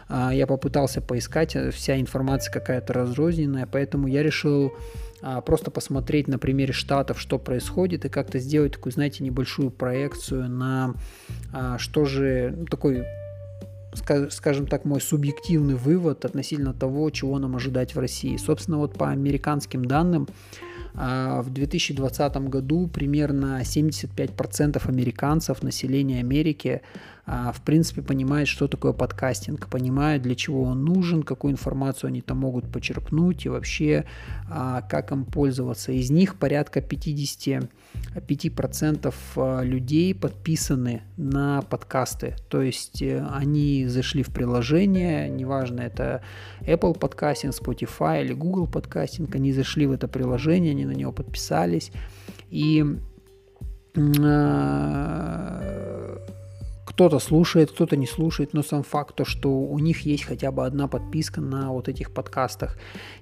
А, 0.09 0.33
я 0.33 0.47
попытался 0.47 1.01
поискать, 1.01 1.57
вся 1.73 2.01
информация 2.01 2.53
какая-то 2.53 2.93
разрозненная, 2.93 3.67
поэтому 3.67 4.07
я 4.09 4.23
решил 4.23 4.73
а, 5.23 5.41
просто 5.41 5.71
посмотреть 5.71 6.29
на 6.29 6.39
примере 6.39 6.73
штатов, 6.73 7.21
что 7.21 7.39
происходит, 7.39 8.05
и 8.05 8.09
как-то 8.09 8.39
сделать 8.39 8.73
такую, 8.73 8.93
знаете, 8.93 9.23
небольшую 9.23 9.71
проекцию 9.71 10.49
на 10.49 10.95
а, 11.53 11.79
что 11.79 12.05
же, 12.05 12.55
ну, 12.57 12.67
такой 12.67 13.05
скажем 13.95 14.67
так, 14.67 14.85
мой 14.85 15.01
субъективный 15.01 15.75
вывод 15.75 16.25
относительно 16.25 16.73
того, 16.73 17.11
чего 17.11 17.39
нам 17.39 17.57
ожидать 17.57 17.95
в 17.95 17.99
России. 17.99 18.37
Собственно, 18.37 18.79
вот 18.79 18.95
по 18.95 19.11
американским 19.11 19.85
данным, 19.85 20.29
а, 20.95 21.43
в 21.43 21.51
2020 21.51 22.49
году 22.49 22.87
примерно 22.87 23.63
75% 23.65 24.89
американцев, 24.89 25.63
населения 25.63 26.21
Америки, 26.21 26.83
в 27.25 27.61
принципе, 27.65 28.03
понимает, 28.03 28.49
что 28.49 28.67
такое 28.67 28.93
подкастинг, 28.93 29.69
понимает, 29.69 30.23
для 30.23 30.35
чего 30.35 30.65
он 30.65 30.85
нужен, 30.85 31.23
какую 31.23 31.53
информацию 31.53 32.09
они 32.09 32.21
там 32.21 32.39
могут 32.39 32.69
почерпнуть 32.71 33.47
и 33.47 33.49
вообще, 33.49 34.07
а, 34.51 34.83
как 34.83 35.13
им 35.13 35.25
пользоваться. 35.25 35.93
Из 35.93 36.11
них 36.11 36.35
порядка 36.35 36.81
55% 36.81 39.15
а, 39.37 39.63
людей 39.63 40.17
подписаны 40.17 41.03
на 41.17 41.63
подкасты, 41.63 42.35
то 42.49 42.61
есть 42.61 43.01
э, 43.03 43.25
они 43.31 43.87
зашли 43.87 44.25
в 44.25 44.31
приложение, 44.31 45.29
неважно, 45.29 45.81
это 45.81 46.23
Apple 46.63 46.99
подкастинг, 46.99 47.55
Spotify 47.55 48.25
или 48.25 48.33
Google 48.33 48.67
подкастинг, 48.67 49.33
они 49.37 49.53
зашли 49.53 49.87
в 49.87 49.93
это 49.93 50.09
приложение, 50.09 50.73
они 50.73 50.87
на 50.87 50.93
него 50.93 51.13
подписались, 51.13 51.93
и 52.51 52.85
кто-то 56.93 57.19
слушает, 57.21 57.71
кто-то 57.71 57.97
не 57.97 58.07
слушает, 58.07 58.53
но 58.53 58.63
сам 58.63 58.83
факт 58.83 59.17
то, 59.17 59.25
что 59.25 59.49
у 59.49 59.79
них 59.79 60.01
есть 60.01 60.25
хотя 60.25 60.53
бы 60.53 60.67
одна 60.67 60.89
подписка 60.89 61.41
на 61.41 61.73
вот 61.73 61.89
этих 61.89 62.13
подкастах. 62.13 62.77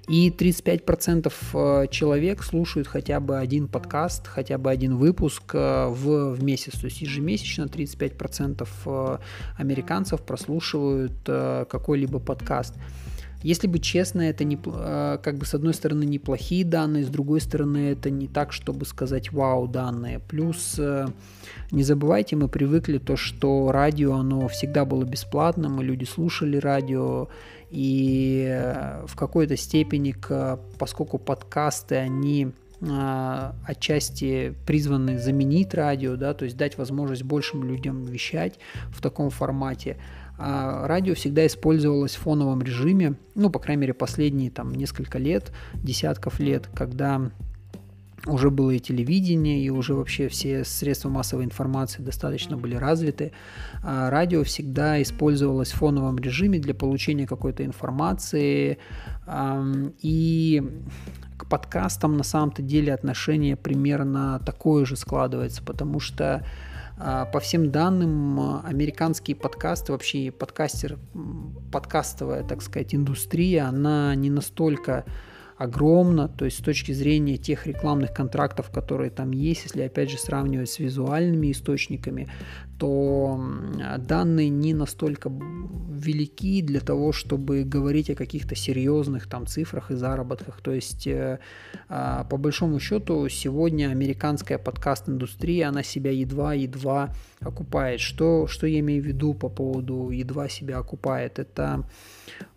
И 0.09 0.29
35% 0.29 1.31
э, 1.53 1.87
человек 1.89 2.43
слушают 2.43 2.89
хотя 2.89 3.21
бы 3.21 3.37
один 3.37 3.69
подкаст, 3.69 4.27
хотя 4.27 4.57
бы 4.57 4.69
один 4.69 4.97
выпуск 4.97 5.55
э, 5.55 5.87
в, 5.87 6.33
в 6.35 6.43
месяц. 6.43 6.79
То 6.79 6.87
есть 6.87 7.01
ежемесячно 7.01 7.63
35% 7.63 8.67
э, 8.85 9.17
американцев 9.57 10.21
прослушивают 10.21 11.13
какой-либо 11.23 12.19
подкаст. 12.19 12.75
Если 13.43 13.67
бы 13.67 13.79
честно, 13.79 14.21
это 14.21 14.43
не, 14.43 14.57
как 14.57 15.37
бы 15.37 15.45
с 15.45 15.53
одной 15.53 15.73
стороны 15.73 16.03
неплохие 16.03 16.63
данные, 16.63 17.05
с 17.05 17.09
другой 17.09 17.41
стороны 17.41 17.91
это 17.91 18.09
не 18.09 18.27
так, 18.27 18.53
чтобы 18.53 18.85
сказать 18.85 19.31
вау 19.31 19.67
данные. 19.67 20.19
Плюс 20.19 20.79
не 21.71 21.83
забывайте, 21.83 22.35
мы 22.35 22.47
привыкли 22.47 22.97
то, 22.97 23.15
что 23.15 23.71
радио, 23.71 24.15
оно 24.15 24.47
всегда 24.47 24.85
было 24.85 25.03
бесплатным, 25.03 25.81
и 25.81 25.85
люди 25.85 26.03
слушали 26.03 26.57
радио, 26.57 27.29
и 27.69 28.45
э, 28.49 29.05
в 29.07 29.15
какой-то 29.15 29.55
степени, 29.55 30.13
поскольку 30.77 31.17
подкасты, 31.17 31.95
они 31.95 32.51
а, 32.89 33.53
отчасти 33.63 34.55
призваны 34.65 35.19
заменить 35.19 35.73
радио, 35.75 36.15
да, 36.15 36.33
то 36.33 36.45
есть 36.45 36.57
дать 36.57 36.79
возможность 36.79 37.21
большим 37.21 37.63
людям 37.63 38.05
вещать 38.05 38.57
в 38.91 39.01
таком 39.01 39.29
формате. 39.29 39.97
А 40.43 40.87
радио 40.87 41.13
всегда 41.13 41.45
использовалось 41.45 42.15
в 42.15 42.19
фоновом 42.19 42.63
режиме, 42.63 43.13
ну, 43.35 43.51
по 43.51 43.59
крайней 43.59 43.81
мере, 43.81 43.93
последние 43.93 44.49
там 44.49 44.73
несколько 44.73 45.19
лет, 45.19 45.51
десятков 45.75 46.39
лет, 46.39 46.67
когда 46.73 47.29
уже 48.25 48.49
было 48.49 48.71
и 48.71 48.79
телевидение, 48.79 49.61
и 49.61 49.69
уже 49.69 49.93
вообще 49.93 50.29
все 50.29 50.63
средства 50.63 51.09
массовой 51.09 51.43
информации 51.43 52.01
достаточно 52.01 52.57
были 52.57 52.73
развиты. 52.73 53.33
А 53.83 54.09
радио 54.09 54.43
всегда 54.43 54.99
использовалось 55.01 55.71
в 55.71 55.75
фоновом 55.75 56.17
режиме 56.17 56.57
для 56.57 56.73
получения 56.73 57.27
какой-то 57.27 57.63
информации. 57.63 58.79
И 60.01 60.63
к 61.37 61.45
подкастам 61.47 62.17
на 62.17 62.23
самом-то 62.23 62.63
деле 62.63 62.93
отношение 62.93 63.55
примерно 63.55 64.41
такое 64.43 64.85
же 64.85 64.95
складывается, 64.95 65.61
потому 65.63 65.99
что 65.99 66.43
по 67.31 67.39
всем 67.39 67.71
данным, 67.71 68.61
американские 68.63 69.35
подкасты, 69.35 69.91
вообще 69.91 70.31
подкастер, 70.31 70.99
подкастовая, 71.71 72.43
так 72.43 72.61
сказать, 72.61 72.93
индустрия, 72.93 73.65
она 73.67 74.13
не 74.15 74.29
настолько 74.29 75.05
огромно, 75.61 76.27
то 76.27 76.45
есть 76.45 76.57
с 76.57 76.63
точки 76.63 76.91
зрения 76.91 77.37
тех 77.37 77.67
рекламных 77.67 78.13
контрактов, 78.13 78.71
которые 78.71 79.11
там 79.11 79.31
есть, 79.31 79.65
если 79.65 79.83
опять 79.83 80.09
же 80.09 80.17
сравнивать 80.17 80.69
с 80.69 80.79
визуальными 80.79 81.51
источниками, 81.51 82.29
то 82.79 83.39
данные 83.99 84.49
не 84.49 84.73
настолько 84.73 85.29
велики 85.29 86.63
для 86.63 86.79
того, 86.79 87.11
чтобы 87.11 87.63
говорить 87.63 88.09
о 88.09 88.15
каких-то 88.15 88.55
серьезных 88.55 89.27
там 89.27 89.45
цифрах 89.45 89.91
и 89.91 89.95
заработках. 89.95 90.61
То 90.61 90.71
есть, 90.71 91.05
э, 91.05 91.37
а, 91.89 92.23
по 92.23 92.37
большому 92.37 92.79
счету, 92.79 93.29
сегодня 93.29 93.91
американская 93.91 94.57
подкаст-индустрия, 94.57 95.69
она 95.69 95.83
себя 95.83 96.09
едва-едва 96.09 97.13
окупает. 97.39 97.99
Что, 97.99 98.47
что 98.47 98.65
я 98.65 98.79
имею 98.79 99.03
в 99.03 99.05
виду 99.05 99.35
по 99.35 99.49
поводу 99.49 100.09
едва 100.09 100.49
себя 100.49 100.79
окупает? 100.79 101.37
Это 101.37 101.83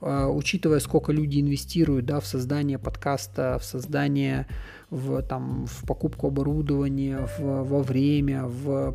учитывая, 0.00 0.80
сколько 0.80 1.12
люди 1.12 1.40
инвестируют 1.40 2.06
да, 2.06 2.20
в 2.20 2.26
создание 2.26 2.78
подкаста, 2.78 3.58
в 3.60 3.64
создание, 3.64 4.46
в, 4.90 5.22
там, 5.22 5.66
в 5.66 5.86
покупку 5.86 6.28
оборудования, 6.28 7.28
в, 7.38 7.64
во 7.64 7.82
время, 7.82 8.44
в 8.46 8.94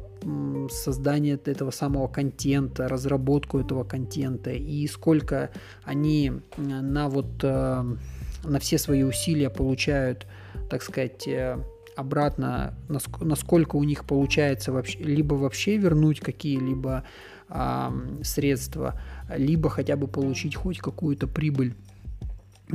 создание 0.70 1.36
этого 1.36 1.72
самого 1.72 2.08
контента, 2.08 2.88
разработку 2.88 3.60
этого 3.60 3.84
контента, 3.84 4.52
и 4.52 4.88
сколько 4.88 5.50
они 5.84 6.34
на, 6.58 7.10
вот, 7.10 7.44
э, 7.44 7.84
на 8.44 8.60
все 8.60 8.78
свои 8.78 9.04
усилия 9.04 9.50
получают, 9.50 10.28
так 10.70 10.84
сказать, 10.84 11.28
э, 11.28 11.58
обратно, 11.96 12.74
насколько 13.20 13.76
у 13.76 13.84
них 13.84 14.06
получается 14.06 14.72
вообще, 14.72 15.00
либо 15.00 15.36
вообще 15.36 15.78
вернуть 15.78 16.22
какие-либо 16.22 17.04
а, 17.50 17.92
средства, 18.24 19.02
либо 19.38 19.70
хотя 19.70 19.96
бы 19.96 20.08
получить 20.08 20.56
хоть 20.56 20.80
какую-то 20.80 21.28
прибыль, 21.28 21.76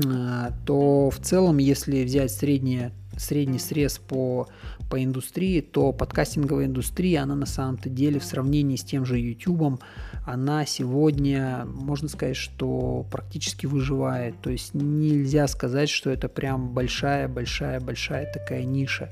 а, 0.05 0.53
то 0.67 1.11
в 1.11 1.19
целом, 1.21 1.59
если 1.59 2.05
взять 2.05 2.33
среднее, 2.33 2.93
средний 3.17 3.61
срез 3.61 3.99
по, 3.99 4.49
по 4.91 5.03
индустрии, 5.03 5.61
то 5.61 5.93
подкастинговая 5.93 6.67
индустрия, 6.67 7.23
она 7.23 7.37
на 7.37 7.47
самом-то 7.47 7.89
деле 7.89 8.19
в 8.19 8.25
сравнении 8.25 8.77
с 8.77 8.83
тем 8.83 9.05
же 9.07 9.21
YouTube, 9.21 9.81
она 10.27 10.67
сегодня, 10.67 11.65
можно 11.67 12.09
сказать, 12.09 12.37
что 12.37 13.07
практически 13.11 13.67
выживает. 13.67 14.41
То 14.41 14.51
есть 14.51 14.75
нельзя 14.75 15.47
сказать, 15.47 15.91
что 15.91 16.11
это 16.11 16.29
прям 16.29 16.73
большая-большая-большая 16.73 18.33
такая 18.33 18.65
ниша. 18.65 19.11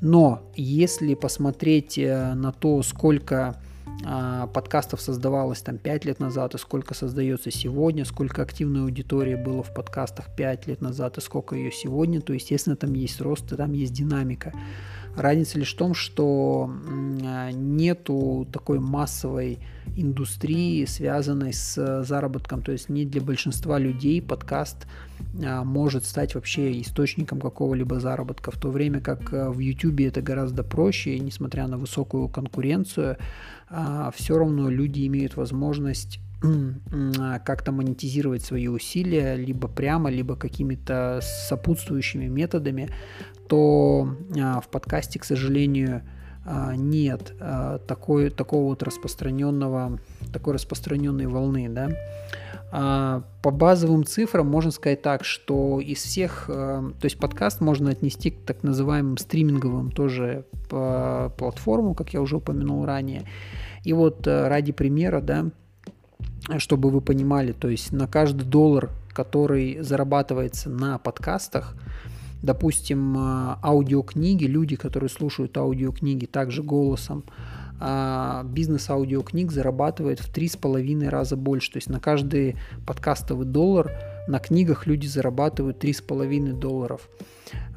Но 0.00 0.50
если 0.56 1.14
посмотреть 1.14 1.98
э, 1.98 2.34
на 2.34 2.50
то, 2.50 2.82
сколько 2.82 3.60
а, 4.04 4.46
подкастов 4.48 5.00
создавалось 5.00 5.62
там 5.62 5.78
5 5.78 6.04
лет 6.04 6.20
назад, 6.20 6.54
и 6.54 6.58
сколько 6.58 6.94
создается 6.94 7.50
сегодня, 7.50 8.04
сколько 8.04 8.42
активной 8.42 8.82
аудитории 8.82 9.34
было 9.34 9.62
в 9.62 9.72
подкастах 9.72 10.34
5 10.36 10.66
лет 10.66 10.80
назад, 10.80 11.18
и 11.18 11.20
сколько 11.20 11.54
ее 11.54 11.72
сегодня, 11.72 12.20
то, 12.20 12.32
естественно, 12.32 12.76
там 12.76 12.92
есть 12.94 13.20
рост, 13.20 13.52
и 13.52 13.56
там 13.56 13.72
есть 13.72 13.92
динамика. 13.92 14.52
Разница 15.16 15.58
лишь 15.58 15.74
в 15.74 15.78
том, 15.78 15.94
что 15.94 16.70
а, 17.24 17.50
нету 17.52 18.46
такой 18.52 18.80
массовой 18.80 19.58
индустрии, 19.96 20.84
связанной 20.84 21.52
с 21.52 22.02
заработком. 22.04 22.62
То 22.62 22.72
есть 22.72 22.88
не 22.88 23.04
для 23.04 23.20
большинства 23.20 23.78
людей 23.78 24.20
подкаст 24.22 24.86
а, 25.44 25.64
может 25.64 26.04
стать 26.04 26.34
вообще 26.34 26.80
источником 26.80 27.40
какого-либо 27.40 28.00
заработка, 28.00 28.50
в 28.50 28.58
то 28.58 28.70
время 28.70 29.00
как 29.00 29.32
в 29.32 29.58
YouTube 29.58 30.00
это 30.00 30.22
гораздо 30.22 30.62
проще, 30.62 31.16
и 31.16 31.20
несмотря 31.20 31.66
на 31.66 31.78
высокую 31.78 32.28
конкуренцию, 32.28 33.18
а, 33.68 34.10
все 34.14 34.38
равно 34.38 34.68
люди 34.68 35.06
имеют 35.06 35.36
возможность 35.36 36.20
как-то 37.44 37.72
монетизировать 37.72 38.42
свои 38.42 38.68
усилия, 38.68 39.36
либо 39.36 39.68
прямо, 39.68 40.10
либо 40.10 40.36
какими-то 40.36 41.20
сопутствующими 41.48 42.26
методами, 42.26 42.90
то 43.48 44.16
а, 44.38 44.60
в 44.60 44.68
подкасте, 44.68 45.18
к 45.18 45.24
сожалению, 45.24 46.02
а, 46.02 46.13
нет 46.46 47.32
такой, 47.86 48.30
такого 48.30 48.68
вот 48.70 48.82
распространенного, 48.82 49.98
такой 50.32 50.54
распространенной 50.54 51.26
волны, 51.26 51.68
да. 51.68 51.90
По 53.42 53.50
базовым 53.50 54.04
цифрам 54.04 54.46
можно 54.46 54.72
сказать 54.72 55.00
так, 55.00 55.24
что 55.24 55.78
из 55.80 55.98
всех, 55.98 56.46
то 56.46 56.94
есть 57.02 57.18
подкаст 57.18 57.60
можно 57.60 57.90
отнести 57.90 58.30
к 58.32 58.44
так 58.44 58.62
называемым 58.64 59.16
стриминговым 59.16 59.92
тоже 59.92 60.44
платформам, 60.68 61.94
как 61.94 62.14
я 62.14 62.20
уже 62.20 62.38
упомянул 62.38 62.84
ранее. 62.84 63.28
И 63.84 63.92
вот 63.92 64.26
ради 64.26 64.72
примера, 64.72 65.20
да, 65.20 65.46
чтобы 66.58 66.90
вы 66.90 67.00
понимали, 67.00 67.52
то 67.52 67.68
есть 67.68 67.92
на 67.92 68.08
каждый 68.08 68.44
доллар, 68.44 68.90
который 69.12 69.80
зарабатывается 69.80 70.68
на 70.68 70.98
подкастах, 70.98 71.76
допустим, 72.44 73.16
э, 73.16 73.56
аудиокниги, 73.62 74.44
люди, 74.44 74.76
которые 74.76 75.10
слушают 75.10 75.56
аудиокниги 75.56 76.26
также 76.26 76.62
голосом, 76.62 77.24
а 77.80 78.44
бизнес 78.44 78.88
аудиокниг 78.88 79.50
зарабатывает 79.50 80.20
в 80.20 80.32
три 80.32 80.48
с 80.48 80.56
половиной 80.56 81.08
раза 81.08 81.36
больше. 81.36 81.72
То 81.72 81.78
есть 81.78 81.90
на 81.90 82.00
каждый 82.00 82.56
подкастовый 82.86 83.46
доллар 83.46 83.90
на 84.28 84.38
книгах 84.38 84.86
люди 84.86 85.06
зарабатывают 85.06 85.80
три 85.80 85.92
с 85.92 86.00
половиной 86.00 86.52
долларов. 86.52 87.08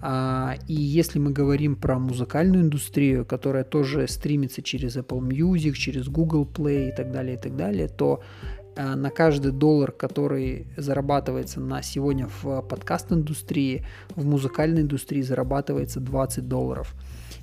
А, 0.01 0.55
и 0.67 0.73
если 0.73 1.19
мы 1.19 1.31
говорим 1.31 1.75
про 1.75 1.97
музыкальную 1.99 2.63
индустрию, 2.63 3.25
которая 3.25 3.63
тоже 3.63 4.07
стримится 4.07 4.61
через 4.61 4.95
Apple 4.97 5.19
Music, 5.19 5.73
через 5.73 6.07
Google 6.07 6.45
Play 6.45 6.89
и 6.89 6.95
так 6.95 7.11
далее, 7.11 7.35
и 7.35 7.39
так 7.39 7.55
далее, 7.55 7.87
то 7.87 8.21
а, 8.21 8.66
на 8.77 9.09
каждый 9.09 9.51
доллар, 9.51 9.91
который 9.91 10.67
зарабатывается 10.77 11.59
на 11.59 11.81
сегодня 11.81 12.29
в 12.41 12.61
подкаст-индустрии, 12.61 13.85
в 14.15 14.25
музыкальной 14.25 14.83
индустрии 14.83 15.21
зарабатывается 15.21 15.99
20 15.99 16.47
долларов. 16.47 16.93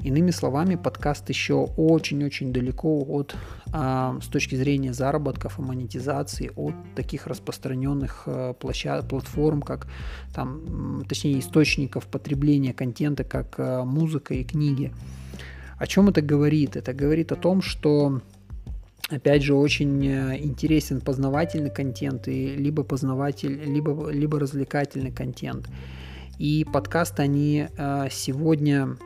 Иными 0.03 0.31
словами, 0.33 0.75
подкаст 0.75 1.29
еще 1.29 1.55
очень-очень 1.77 2.53
далеко 2.53 3.05
от, 3.09 3.37
а, 3.73 4.19
с 4.21 4.27
точки 4.27 4.55
зрения 4.55 4.93
заработков 4.93 5.59
и 5.59 5.63
монетизации, 5.63 6.51
от 6.57 6.75
таких 6.95 7.27
распространенных 7.27 8.25
а, 8.27 8.53
площад, 8.55 9.09
платформ, 9.09 9.63
как 9.63 9.87
там, 10.35 11.05
точнее, 11.09 11.39
источников 11.39 12.07
потребления 12.07 12.75
контента, 12.75 13.25
как 13.25 13.59
музыка 13.87 14.35
и 14.35 14.45
книги. 14.45 14.93
О 15.79 15.87
чем 15.87 16.09
это 16.09 16.23
говорит? 16.23 16.77
Это 16.77 16.93
говорит 16.93 17.33
о 17.33 17.37
том, 17.37 17.63
что 17.63 18.21
опять 19.09 19.43
же, 19.43 19.55
очень 19.55 20.07
э, 20.07 20.39
интересен 20.41 21.01
познавательный 21.01 21.71
контент, 21.71 22.29
и 22.29 22.57
либо 22.57 22.83
познаватель, 22.83 23.63
либо, 23.65 24.11
либо 24.11 24.39
развлекательный 24.39 25.13
контент. 25.13 25.69
И 26.39 26.67
подкасты, 26.73 27.23
они 27.23 27.69
э, 27.77 28.09
сегодня 28.11 28.97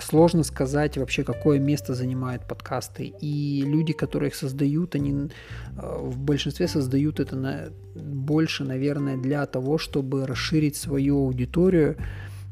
сложно 0.00 0.42
сказать 0.42 0.96
вообще, 0.96 1.22
какое 1.22 1.60
место 1.60 1.94
занимают 1.94 2.48
подкасты. 2.48 3.12
И 3.20 3.62
люди, 3.64 3.92
которые 3.92 4.30
их 4.30 4.34
создают, 4.34 4.96
они 4.96 5.12
э, 5.12 5.98
в 6.00 6.18
большинстве 6.18 6.66
создают 6.66 7.20
это 7.20 7.36
на, 7.36 7.68
больше, 7.94 8.64
наверное, 8.64 9.18
для 9.18 9.46
того, 9.46 9.78
чтобы 9.78 10.26
расширить 10.26 10.74
свою 10.74 11.18
аудиторию, 11.26 11.96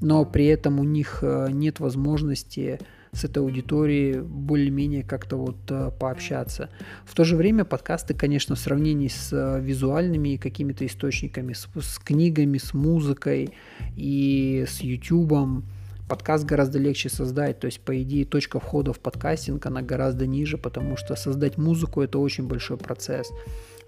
но 0.00 0.24
при 0.24 0.46
этом 0.46 0.78
у 0.78 0.84
них 0.84 1.24
нет 1.50 1.80
возможности 1.80 2.78
с 3.14 3.24
этой 3.24 3.38
аудиторией 3.38 4.20
более-менее 4.20 5.02
как-то 5.02 5.36
вот 5.36 5.56
э, 5.70 5.90
пообщаться. 5.98 6.68
В 7.04 7.14
то 7.14 7.24
же 7.24 7.36
время 7.36 7.64
подкасты, 7.64 8.14
конечно, 8.14 8.54
в 8.54 8.58
сравнении 8.58 9.08
с 9.08 9.58
визуальными 9.60 10.36
какими-то 10.36 10.86
источниками, 10.86 11.52
с, 11.52 11.68
с 11.74 11.98
книгами, 11.98 12.58
с 12.58 12.74
музыкой 12.74 13.50
и 13.96 14.64
с 14.68 14.80
YouTube, 14.80 15.64
подкаст 16.08 16.44
гораздо 16.44 16.78
легче 16.78 17.08
создать, 17.08 17.60
то 17.60 17.66
есть, 17.66 17.80
по 17.80 18.00
идее, 18.02 18.24
точка 18.24 18.60
входа 18.60 18.92
в 18.92 19.00
подкастинг, 19.00 19.64
она 19.66 19.82
гораздо 19.82 20.26
ниже, 20.26 20.58
потому 20.58 20.96
что 20.96 21.16
создать 21.16 21.56
музыку– 21.56 22.00
это 22.02 22.18
очень 22.18 22.46
большой 22.46 22.76
процесс. 22.76 23.30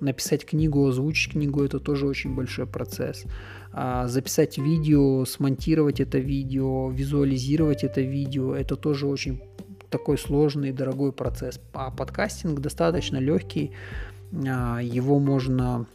Написать 0.00 0.44
книгу, 0.44 0.86
озвучить 0.86 1.32
книгу– 1.32 1.62
это 1.64 1.80
тоже 1.80 2.06
очень 2.06 2.34
большой 2.34 2.66
процесс. 2.66 3.24
А 3.72 4.06
записать 4.08 4.58
видео, 4.58 5.24
смонтировать 5.24 6.00
это 6.00 6.18
видео, 6.18 6.90
визуализировать 6.90 7.84
это 7.84 8.00
видео– 8.00 8.54
это 8.56 8.76
тоже 8.76 9.06
очень 9.06 9.40
такой 9.90 10.18
сложный 10.18 10.70
и 10.70 10.72
дорогой 10.72 11.12
процесс. 11.12 11.60
А 11.72 11.90
подкастинг 11.90 12.60
достаточно 12.60 13.18
легкий, 13.18 13.72
а, 14.32 14.80
его 14.80 15.18
можно 15.18 15.86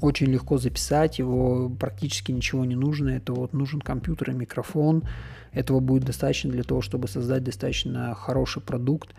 очень 0.00 0.26
легко 0.26 0.58
записать, 0.58 1.18
его 1.18 1.70
практически 1.70 2.32
ничего 2.32 2.64
не 2.64 2.74
нужно, 2.74 3.10
это 3.10 3.32
вот 3.32 3.52
нужен 3.52 3.80
компьютер 3.80 4.30
и 4.30 4.34
микрофон, 4.34 5.04
этого 5.52 5.80
будет 5.80 6.04
достаточно 6.04 6.50
для 6.50 6.64
того, 6.64 6.82
чтобы 6.82 7.08
создать 7.08 7.44
достаточно 7.44 8.14
хороший 8.14 8.60
продукт. 8.60 9.14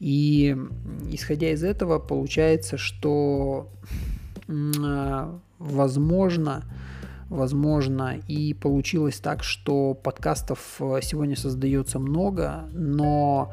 И 0.00 0.56
исходя 1.10 1.50
из 1.50 1.62
этого, 1.62 1.98
получается, 1.98 2.78
что 2.78 3.70
возможно, 5.58 6.64
возможно, 7.28 8.18
и 8.26 8.54
получилось 8.54 9.20
так, 9.20 9.44
что 9.44 9.94
подкастов 9.94 10.80
сегодня 11.02 11.36
создается 11.36 11.98
много, 11.98 12.68
но 12.72 13.52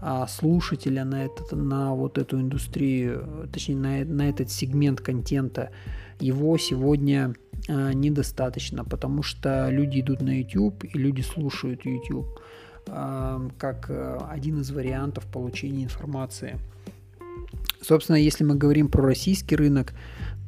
а, 0.00 0.26
слушателя 0.26 1.04
на, 1.04 1.24
этот, 1.24 1.52
на 1.52 1.94
вот 1.94 2.18
эту 2.18 2.40
индустрию, 2.40 3.48
точнее 3.52 3.76
на, 3.76 4.04
на 4.04 4.28
этот 4.28 4.50
сегмент 4.50 5.00
контента 5.00 5.70
его 6.18 6.58
сегодня 6.58 7.34
а, 7.68 7.92
недостаточно, 7.92 8.84
потому 8.84 9.22
что 9.22 9.68
люди 9.70 10.00
идут 10.00 10.20
на 10.20 10.40
YouTube 10.40 10.84
и 10.84 10.98
люди 10.98 11.22
слушают 11.22 11.86
YouTube. 11.86 12.26
а, 12.36 12.42
как 12.86 13.86
э, 13.88 14.18
один 14.30 14.60
из 14.60 14.70
вариантов 14.70 15.26
получения 15.26 15.84
информации. 15.84 16.58
Собственно, 17.80 18.16
если 18.16 18.44
мы 18.44 18.54
говорим 18.54 18.88
про 18.88 19.02
российский 19.02 19.56
рынок, 19.56 19.94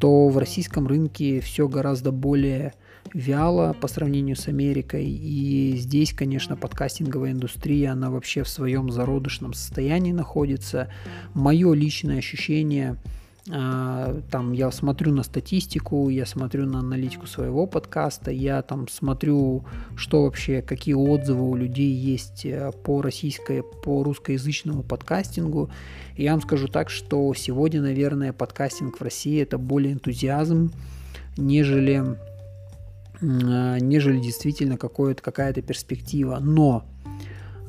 то 0.01 0.29
в 0.29 0.39
российском 0.39 0.87
рынке 0.87 1.41
все 1.41 1.69
гораздо 1.69 2.13
более 2.13 2.75
вяло 3.15 3.73
по 3.75 3.89
сравнению 3.89 4.37
с 4.37 4.49
Америкой. 4.49 5.07
И 5.07 5.77
здесь, 5.77 6.13
конечно, 6.13 6.57
подкастинговая 6.57 7.33
индустрия, 7.33 7.93
она 7.93 8.11
вообще 8.11 8.43
в 8.43 8.49
своем 8.49 8.91
зародышном 8.91 9.55
состоянии 9.55 10.13
находится. 10.13 10.89
Мое 11.35 11.73
личное 11.73 12.19
ощущение– 12.19 12.97
там 13.49 14.53
я 14.53 14.73
смотрю 14.73 15.13
на 15.13 15.23
статистику, 15.23 16.09
я 16.09 16.27
смотрю 16.27 16.67
на 16.67 16.81
аналитику 16.81 17.27
своего 17.27 17.67
подкаста, 17.67 18.33
я 18.33 18.61
там 18.63 18.89
смотрю, 18.89 19.65
что 19.97 20.25
вообще, 20.25 20.63
какие 20.63 20.95
отзывы 20.95 21.49
у 21.49 21.55
людей 21.55 21.93
есть 21.93 22.45
э, 22.45 22.73
по 22.85 23.03
российской, 23.03 23.63
по 23.63 24.03
русскоязычному 24.03 24.83
подкастингу. 24.83 25.71
И 26.17 26.25
я 26.25 26.33
вам 26.33 26.43
скажу 26.43 26.67
так, 26.67 26.91
что 26.91 27.33
сегодня, 27.35 27.81
наверное, 27.83 28.33
подкастинг 28.33 28.99
в 28.99 29.03
России 29.03 29.41
это 29.41 29.59
более 29.59 29.93
энтузиазм, 29.93 30.73
нежели, 31.37 32.03
а, 33.23 33.79
нежели 33.79 34.19
действительно 34.19 34.77
какая-то 34.77 35.63
перспектива. 35.63 36.39
Но 36.41 36.85
а, 36.85 36.96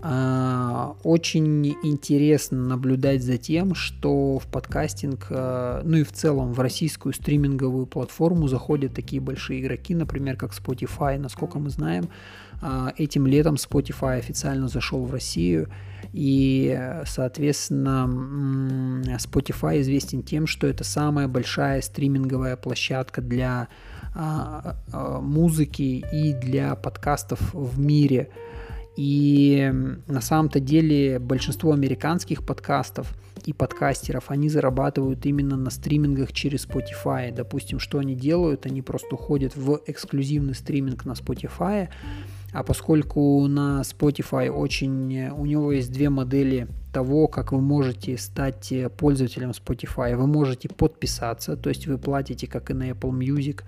очень 0.04 1.76
интересно 1.84 2.60
наблюдать 2.60 3.24
за 3.24 3.38
тем, 3.38 3.74
что 3.74 4.38
в 4.38 4.46
подкастинг, 4.46 5.28
а, 5.32 5.82
ну 5.84 5.98
и 5.98 6.04
в 6.04 6.12
целом 6.12 6.54
в 6.54 6.60
российскую 6.60 7.14
стриминговую 7.14 7.88
платформу 7.88 8.48
заходят 8.48 8.94
такие 8.94 9.20
большие 9.22 9.60
игроки, 9.62 9.96
например, 9.96 10.38
как 10.38 10.52
Spotify. 10.52 11.18
Насколько 11.18 11.58
мы 11.58 11.72
знаем, 11.72 12.10
а, 12.62 12.94
этим 12.96 13.26
летом 13.26 13.56
Spotify 13.56 14.20
официально 14.20 14.68
зашел 14.68 15.04
в 15.04 15.12
Россию, 15.12 15.68
и, 16.14 16.80
соответственно, 17.06 19.02
Spotify 19.18 19.82
известен 19.82 20.22
тем, 20.22 20.46
что 20.46 20.68
это 20.68 20.84
самая 20.84 21.28
большая 21.28 21.82
стриминговая 21.82 22.56
площадка 22.56 23.22
для 23.22 23.68
музыки 24.94 26.04
и 26.12 26.34
для 26.34 26.76
подкастов 26.76 27.54
в 27.54 27.80
мире– 27.80 28.30
и 28.98 29.72
на 30.08 30.22
самом-то 30.22 30.60
деле 30.60 31.20
большинство 31.20 31.72
американских 31.72 32.44
подкастов 32.44 33.14
и 33.46 33.54
подкастеров, 33.54 34.32
они 34.32 34.50
зарабатывают 34.50 35.24
именно 35.28 35.56
на 35.56 35.70
стримингах 35.70 36.34
через 36.34 36.68
Spotify. 36.68 37.32
Допустим, 37.32 37.80
что 37.80 38.00
они 38.00 38.16
делают? 38.16 38.66
Они 38.66 38.82
просто 38.82 39.14
уходят 39.14 39.56
в 39.56 39.82
эксклюзивный 39.86 40.56
стриминг 40.56 41.06
на 41.06 41.12
Spotify, 41.12 41.90
а 42.54 42.64
поскольку 42.64 43.46
на 43.48 43.82
Spotify 43.82 44.50
очень... 44.50 45.30
У 45.30 45.46
него 45.46 45.72
есть 45.72 45.92
две 45.92 46.10
модели 46.10 46.68
того, 46.94 47.28
как 47.28 47.52
вы 47.52 47.62
можете 47.62 48.18
стать 48.18 48.74
пользователем 48.98 49.52
Spotify. 49.52 50.16
Вы 50.16 50.28
можете 50.28 50.70
подписаться, 50.70 51.58
то 51.58 51.70
есть 51.70 51.88
вы 51.88 51.98
платите, 51.98 52.48
как 52.48 52.72
и 52.72 52.74
на 52.74 52.90
Apple 52.90 53.12
Music, 53.12 53.64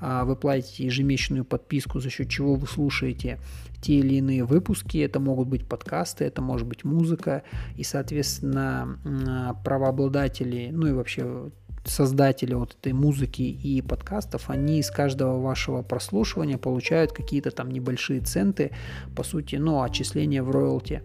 а, 0.00 0.24
вы 0.24 0.36
платите 0.36 0.84
ежемесячную 0.84 1.44
подписку, 1.44 2.00
за 2.00 2.08
счет 2.08 2.28
чего 2.30 2.54
вы 2.54 2.66
слушаете 2.66 3.38
те 3.82 3.94
или 3.94 4.14
иные 4.14 4.44
выпуски. 4.44 4.98
Это 4.98 5.20
могут 5.20 5.48
быть 5.48 5.66
подкасты, 5.66 6.24
это 6.24 6.40
может 6.40 6.66
быть 6.66 6.84
музыка. 6.84 7.42
И, 7.76 7.82
соответственно, 7.82 8.98
а, 9.28 9.54
правообладатели, 9.62 10.70
ну 10.72 10.86
и 10.86 10.92
вообще 10.92 11.50
создатели 11.84 12.54
вот 12.54 12.76
этой 12.78 12.92
музыки 12.92 13.42
и 13.42 13.82
подкастов, 13.82 14.50
они 14.50 14.80
из 14.80 14.90
каждого 14.90 15.40
вашего 15.40 15.82
прослушивания 15.82 16.58
получают 16.58 17.12
какие-то 17.12 17.50
там 17.50 17.70
небольшие 17.70 18.20
центы, 18.20 18.70
по 19.16 19.22
сути, 19.22 19.56
ну, 19.56 19.82
отчисления 19.82 20.42
в 20.42 20.50
роялти. 20.50 21.02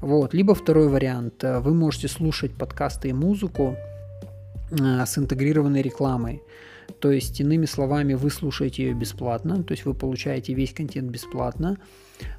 Вот. 0.00 0.34
Либо 0.34 0.54
второй 0.54 0.88
вариант. 0.88 1.42
Вы 1.42 1.74
можете 1.74 2.08
слушать 2.08 2.54
подкасты 2.54 3.10
и 3.10 3.12
музыку 3.12 3.76
а, 4.80 5.06
с 5.06 5.18
интегрированной 5.18 5.82
рекламой. 5.82 6.42
То 7.00 7.10
есть, 7.10 7.40
иными 7.40 7.66
словами, 7.66 8.14
вы 8.14 8.30
слушаете 8.30 8.84
ее 8.84 8.94
бесплатно, 8.94 9.62
то 9.62 9.72
есть 9.72 9.84
вы 9.84 9.94
получаете 9.94 10.54
весь 10.54 10.72
контент 10.72 11.10
бесплатно, 11.10 11.78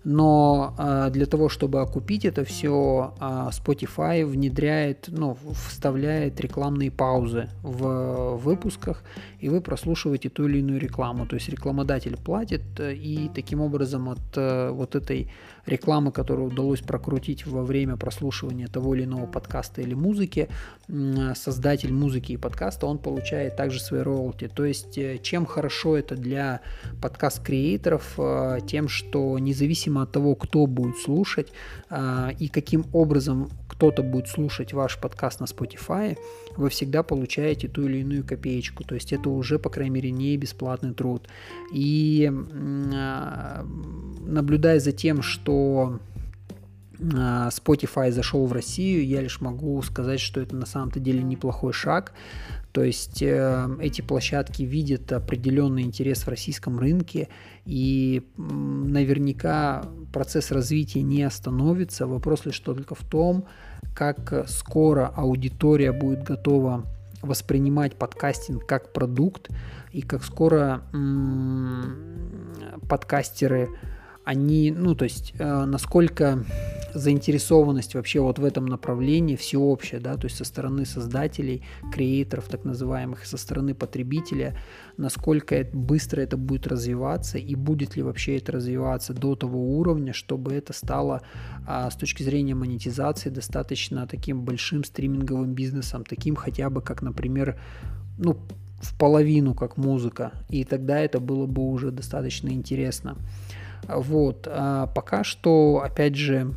но 0.03 0.73
э, 0.77 1.09
для 1.11 1.25
того, 1.25 1.49
чтобы 1.49 1.81
окупить 1.81 2.25
это 2.25 2.43
все, 2.43 3.13
э, 3.19 3.49
Spotify 3.51 4.25
внедряет, 4.25 5.05
ну, 5.09 5.37
вставляет 5.67 6.39
рекламные 6.39 6.91
паузы 6.91 7.49
в 7.63 8.37
выпусках, 8.37 9.03
и 9.39 9.49
вы 9.49 9.61
прослушиваете 9.61 10.29
ту 10.29 10.47
или 10.47 10.59
иную 10.59 10.79
рекламу. 10.79 11.25
То 11.25 11.35
есть 11.35 11.49
рекламодатель 11.49 12.17
платит, 12.17 12.63
и 12.79 13.29
таким 13.33 13.61
образом 13.61 14.09
от 14.09 14.37
э, 14.37 14.69
вот 14.71 14.95
этой 14.95 15.29
рекламы, 15.65 16.11
которую 16.11 16.47
удалось 16.47 16.79
прокрутить 16.79 17.45
во 17.45 17.63
время 17.63 17.97
прослушивания 17.97 18.67
того 18.67 18.95
или 18.95 19.03
иного 19.03 19.25
подкаста 19.25 19.81
или 19.81 19.93
музыки, 19.93 20.47
создатель 21.35 21.91
музыки 21.91 22.31
и 22.31 22.37
подкаста, 22.37 22.87
он 22.87 22.97
получает 22.97 23.57
также 23.57 23.81
свои 23.81 24.01
роялти. 24.01 24.47
То 24.47 24.63
есть 24.63 24.97
э, 24.97 25.19
чем 25.21 25.45
хорошо 25.45 25.97
это 25.97 26.15
для 26.15 26.61
подкаст-креаторов, 27.01 28.13
э, 28.17 28.59
тем, 28.65 28.87
что 28.87 29.37
независимо 29.37 29.66
от 30.03 30.11
того, 30.11 30.35
кто 30.35 30.65
будет 30.65 30.97
слушать 30.97 31.51
э, 31.89 32.31
и 32.39 32.47
каким 32.47 32.85
образом 32.93 33.49
кто-то 33.67 34.03
будет 34.03 34.27
слушать 34.27 34.73
ваш 34.73 34.97
подкаст 34.99 35.39
на 35.39 35.45
Spotify, 35.45 36.17
вы 36.55 36.69
всегда 36.69 37.03
получаете 37.03 37.67
ту 37.67 37.87
или 37.87 37.99
иную 37.99 38.23
копеечку. 38.23 38.83
То 38.83 38.95
есть 38.95 39.13
это 39.13 39.29
уже, 39.29 39.59
по 39.59 39.69
крайней 39.69 39.91
мере, 39.91 40.11
не 40.11 40.37
бесплатный 40.37 40.93
труд. 40.93 41.27
И 41.73 42.31
наблюдая 44.25 44.79
за 44.79 44.91
тем, 44.91 45.21
что 45.21 45.99
а, 46.99 47.49
Spotify 47.49 48.11
зашел 48.11 48.45
в 48.45 48.53
Россию, 48.53 49.05
я 49.05 49.21
лишь 49.21 49.41
могу 49.41 49.81
сказать, 49.83 50.19
что 50.19 50.41
это 50.41 50.55
на 50.55 50.65
самом-то 50.65 50.99
деле 50.99 51.21
неплохой 51.21 51.73
шаг. 51.73 52.13
То 52.77 52.83
есть 52.83 53.23
э, 53.23 53.67
эти 53.81 54.01
площадки 54.01 54.61
видят 54.61 55.11
определенный 55.11 55.81
интерес 55.81 56.19
в 56.19 56.27
российском 56.27 56.77
рынке, 56.77 57.27
и 57.65 58.21
наверняка 58.37 59.83
процесс 60.13 60.51
развития 60.51 61.01
не 61.01 61.23
остановится. 61.23 62.05
Вопрос 62.05 62.45
лишь 62.45 62.59
только 62.59 62.93
в 62.93 63.03
том, 63.03 63.45
как 63.95 64.45
скоро 64.47 65.07
аудитория 65.07 65.91
будет 65.91 66.21
готова 66.21 66.85
воспринимать 67.23 67.95
подкастинг 67.95 68.67
как 68.67 68.93
продукт, 68.93 69.49
и 69.91 70.03
как 70.03 70.23
скоро 70.23 70.83
м- 70.93 71.95
подкастеры 72.87 73.69
они, 74.23 74.69
ну, 74.69 74.93
то 74.93 75.05
есть, 75.05 75.33
э, 75.39 75.65
насколько 75.65 76.45
заинтересованность 76.97 77.95
вообще 77.95 78.19
вот 78.19 78.39
в 78.39 78.45
этом 78.45 78.65
направлении 78.65 79.35
всеобщая, 79.35 79.99
да, 79.99 80.15
то 80.15 80.25
есть 80.25 80.37
со 80.37 80.43
стороны 80.43 80.85
создателей, 80.85 81.63
креаторов 81.93 82.47
так 82.47 82.65
называемых, 82.65 83.25
со 83.25 83.37
стороны 83.37 83.73
потребителя, 83.73 84.57
насколько 84.97 85.67
быстро 85.73 86.21
это 86.21 86.37
будет 86.37 86.67
развиваться 86.67 87.37
и 87.37 87.55
будет 87.55 87.95
ли 87.95 88.03
вообще 88.03 88.37
это 88.37 88.53
развиваться 88.53 89.13
до 89.13 89.35
того 89.35 89.77
уровня, 89.77 90.13
чтобы 90.13 90.53
это 90.53 90.73
стало 90.73 91.21
а, 91.67 91.89
с 91.89 91.95
точки 91.95 92.23
зрения 92.23 92.55
монетизации 92.55 93.29
достаточно 93.29 94.07
таким 94.07 94.43
большим 94.43 94.83
стриминговым 94.83 95.53
бизнесом, 95.53 96.03
таким 96.03 96.35
хотя 96.35 96.69
бы 96.69 96.81
как, 96.81 97.01
например, 97.01 97.59
ну, 98.17 98.37
в 98.81 98.97
половину 98.97 99.53
как 99.53 99.77
музыка, 99.77 100.31
и 100.49 100.63
тогда 100.63 100.99
это 100.99 101.19
было 101.19 101.45
бы 101.45 101.63
уже 101.63 101.91
достаточно 101.91 102.49
интересно. 102.49 103.17
Вот. 103.87 104.47
А 104.49 104.87
пока 104.87 105.23
что, 105.23 105.81
опять 105.83 106.15
же, 106.15 106.53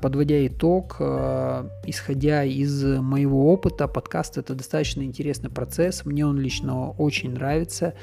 подводя 0.00 0.46
итог, 0.46 0.96
а, 1.00 1.68
исходя 1.86 2.44
из 2.44 2.82
моего 2.84 3.52
опыта, 3.52 3.88
подкаст 3.88 4.38
это 4.38 4.54
достаточно 4.54 5.02
интересный 5.02 5.50
процесс. 5.50 6.04
Мне 6.04 6.26
он 6.26 6.38
лично 6.38 6.90
очень 6.90 7.32
нравится. 7.32 7.94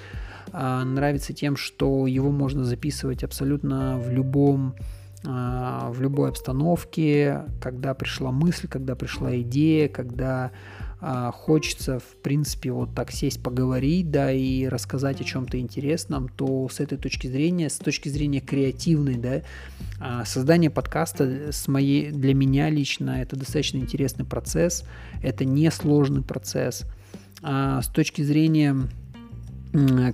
А, 0.51 0.83
нравится 0.83 1.33
тем, 1.33 1.55
что 1.55 2.07
его 2.07 2.31
можно 2.31 2.63
записывать 2.63 3.23
абсолютно 3.23 3.97
в 3.97 4.11
любом 4.11 4.75
в 5.23 5.97
любой 5.99 6.29
обстановке, 6.29 7.43
когда 7.61 7.93
пришла 7.93 8.31
мысль, 8.31 8.67
когда 8.67 8.95
пришла 8.95 9.39
идея, 9.41 9.87
когда 9.87 10.45
а, 10.45 10.90
хочется, 11.31 11.97
в 11.97 12.21
принципе, 12.21 12.71
вот 12.71 12.93
так 12.93 13.11
сесть, 13.11 13.41
поговорить, 13.41 14.11
да, 14.11 14.31
и 14.31 14.67
рассказать 14.67 15.19
о 15.19 15.23
чем-то 15.23 15.59
интересном, 15.59 16.29
то 16.29 16.69
с 16.69 16.79
этой 16.79 16.97
точки 16.97 17.25
зрения, 17.25 17.71
с 17.71 17.77
точки 17.77 18.07
зрения 18.07 18.39
креативной, 18.39 19.15
да, 19.15 19.41
а, 19.99 20.25
создание 20.25 20.69
подкаста 20.69 21.51
с 21.51 21.67
моей, 21.67 22.11
для 22.11 22.35
меня 22.35 22.69
лично 22.69 23.21
это 23.21 23.35
достаточно 23.35 23.77
интересный 23.77 24.25
процесс, 24.25 24.83
это 25.23 25.43
несложный 25.43 26.21
процесс. 26.21 26.83
А 27.41 27.81
с 27.81 27.87
точки 27.87 28.21
зрения 28.21 28.75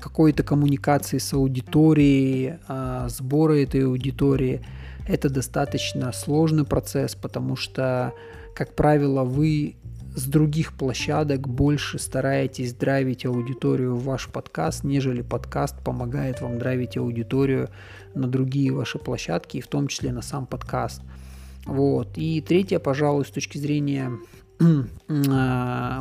какой-то 0.01 0.43
коммуникации 0.43 1.17
с 1.17 1.33
аудиторией, 1.33 2.59
а, 2.67 3.09
сбора 3.09 3.61
этой 3.61 3.85
аудитории, 3.85 4.61
это 5.07 5.29
достаточно 5.29 6.11
сложный 6.11 6.63
процесс, 6.63 7.15
потому 7.15 7.55
что, 7.55 8.13
как 8.55 8.75
правило, 8.75 9.23
вы 9.23 9.75
с 10.17 10.25
других 10.25 10.73
площадок 10.73 11.47
больше 11.47 11.99
стараетесь 11.99 12.73
драйвить 12.73 13.23
аудиторию 13.27 13.95
в 13.95 14.03
ваш 14.03 14.29
подкаст, 14.29 14.83
нежели 14.83 15.21
подкаст 15.21 15.75
помогает 15.83 16.41
вам 16.41 16.57
драйвить 16.57 16.97
аудиторию 16.97 17.69
на 18.15 18.27
другие 18.27 18.71
ваши 18.71 18.97
площадки, 18.97 19.61
в 19.61 19.67
том 19.67 19.87
числе 19.87 20.11
на 20.11 20.23
сам 20.23 20.47
подкаст. 20.47 21.03
Вот. 21.67 22.17
И 22.17 22.41
третье, 22.41 22.79
пожалуй, 22.79 23.25
с 23.25 23.29
точки 23.29 23.59
зрения 23.59 24.11
а, 24.59 24.87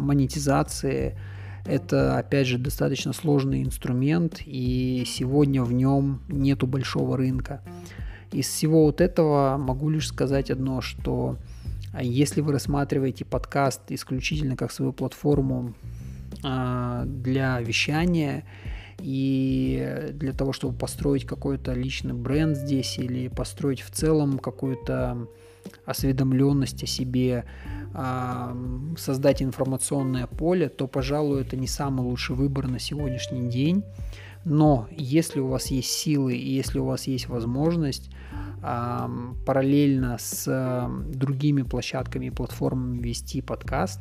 монетизации, 0.00 1.18
это, 1.66 2.16
опять 2.16 2.46
же, 2.46 2.57
достаточно 2.57 3.12
сложный 3.12 3.62
инструмент, 3.62 4.40
и 4.46 5.05
сегодня 5.07 5.62
в 5.62 5.74
нем 5.74 6.22
нету 6.29 6.66
большого 6.66 7.18
рынка. 7.18 7.61
Из 8.33 8.46
всего 8.46 8.87
вот 8.87 9.02
этого 9.02 9.59
могу 9.59 9.90
лишь 9.90 10.09
сказать 10.09 10.50
одно, 10.50 10.81
что 10.81 11.37
если 12.02 12.40
вы 12.40 12.52
рассматриваете 12.52 13.24
подкаст 13.24 13.80
исключительно 13.88 14.56
как 14.56 14.72
свою 14.72 14.92
платформу 14.92 15.74
а, 16.42 17.04
для 17.04 17.61
вещания 17.61 18.44
и 19.00 20.11
для 20.12 20.32
того, 20.32 20.52
чтобы 20.52 20.76
построить 20.76 21.26
какой-то 21.26 21.72
личный 21.72 22.14
бренд 22.14 22.56
здесь 22.56 22.98
или 22.98 23.28
построить 23.28 23.80
в 23.80 23.90
целом 23.90 24.38
какую-то 24.38 25.28
осведомленность 25.85 26.82
о 26.82 26.87
себе, 26.87 27.44
а, 27.94 28.56
создать 28.98 29.42
информационное 29.42 30.26
поле, 30.26 30.68
то, 30.68 30.87
пожалуй, 30.87 31.42
это 31.42 31.56
не 31.56 31.66
самый 31.66 32.02
лучший 32.02 32.37
выбор 32.37 32.68
на 32.68 32.78
сегодняшний 32.78 33.48
день. 33.48 33.82
Но 34.46 34.87
если 34.92 35.40
у 35.40 35.48
вас 35.48 35.66
есть 35.72 35.90
силы 35.90 36.37
и 36.37 36.48
если 36.54 36.78
у 36.78 36.85
вас 36.85 37.09
есть 37.09 37.28
возможность 37.28 38.11
параллельно 38.61 40.18
с 40.20 40.88
другими 41.09 41.62
площадками 41.62 42.26
и 42.26 42.30
платформами 42.30 43.02
вести 43.02 43.42
подкаст, 43.42 44.00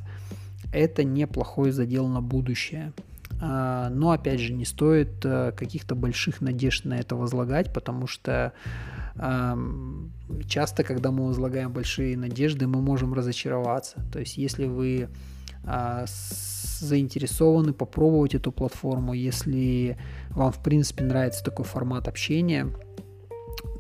это 0.71 1.03
неплохой 1.03 1.71
задел 1.71 2.07
на 2.07 2.21
будущее. 2.21 2.93
А, 3.41 3.89
но 3.89 4.11
опять 4.11 4.39
же, 4.39 4.53
не 4.53 4.65
стоит 4.65 5.25
э, 5.25 5.51
каких-то 5.51 5.95
больших 5.95 6.41
надежд 6.41 6.85
на 6.85 6.99
это 6.99 7.15
возлагать, 7.15 7.73
потому 7.73 8.07
что 8.07 8.53
часто, 10.47 10.83
когда 10.83 11.09
мы 11.09 11.27
возлагаем 11.27 11.71
большие 11.71 12.17
надежды, 12.17 12.67
мы 12.67 12.81
можем 12.81 13.13
разочароваться. 13.13 14.05
То 14.11 14.19
есть, 14.19 14.35
если 14.37 14.65
вы 14.65 15.07
заинтересованы 16.79 17.73
попробовать 17.73 18.35
эту 18.35 18.51
платформу, 18.51 19.13
если 19.13 19.97
вам, 20.31 20.51
в 20.51 20.61
принципе, 20.61 21.03
нравится 21.03 21.43
такой 21.43 21.65
формат 21.65 22.07
общения, 22.07 22.67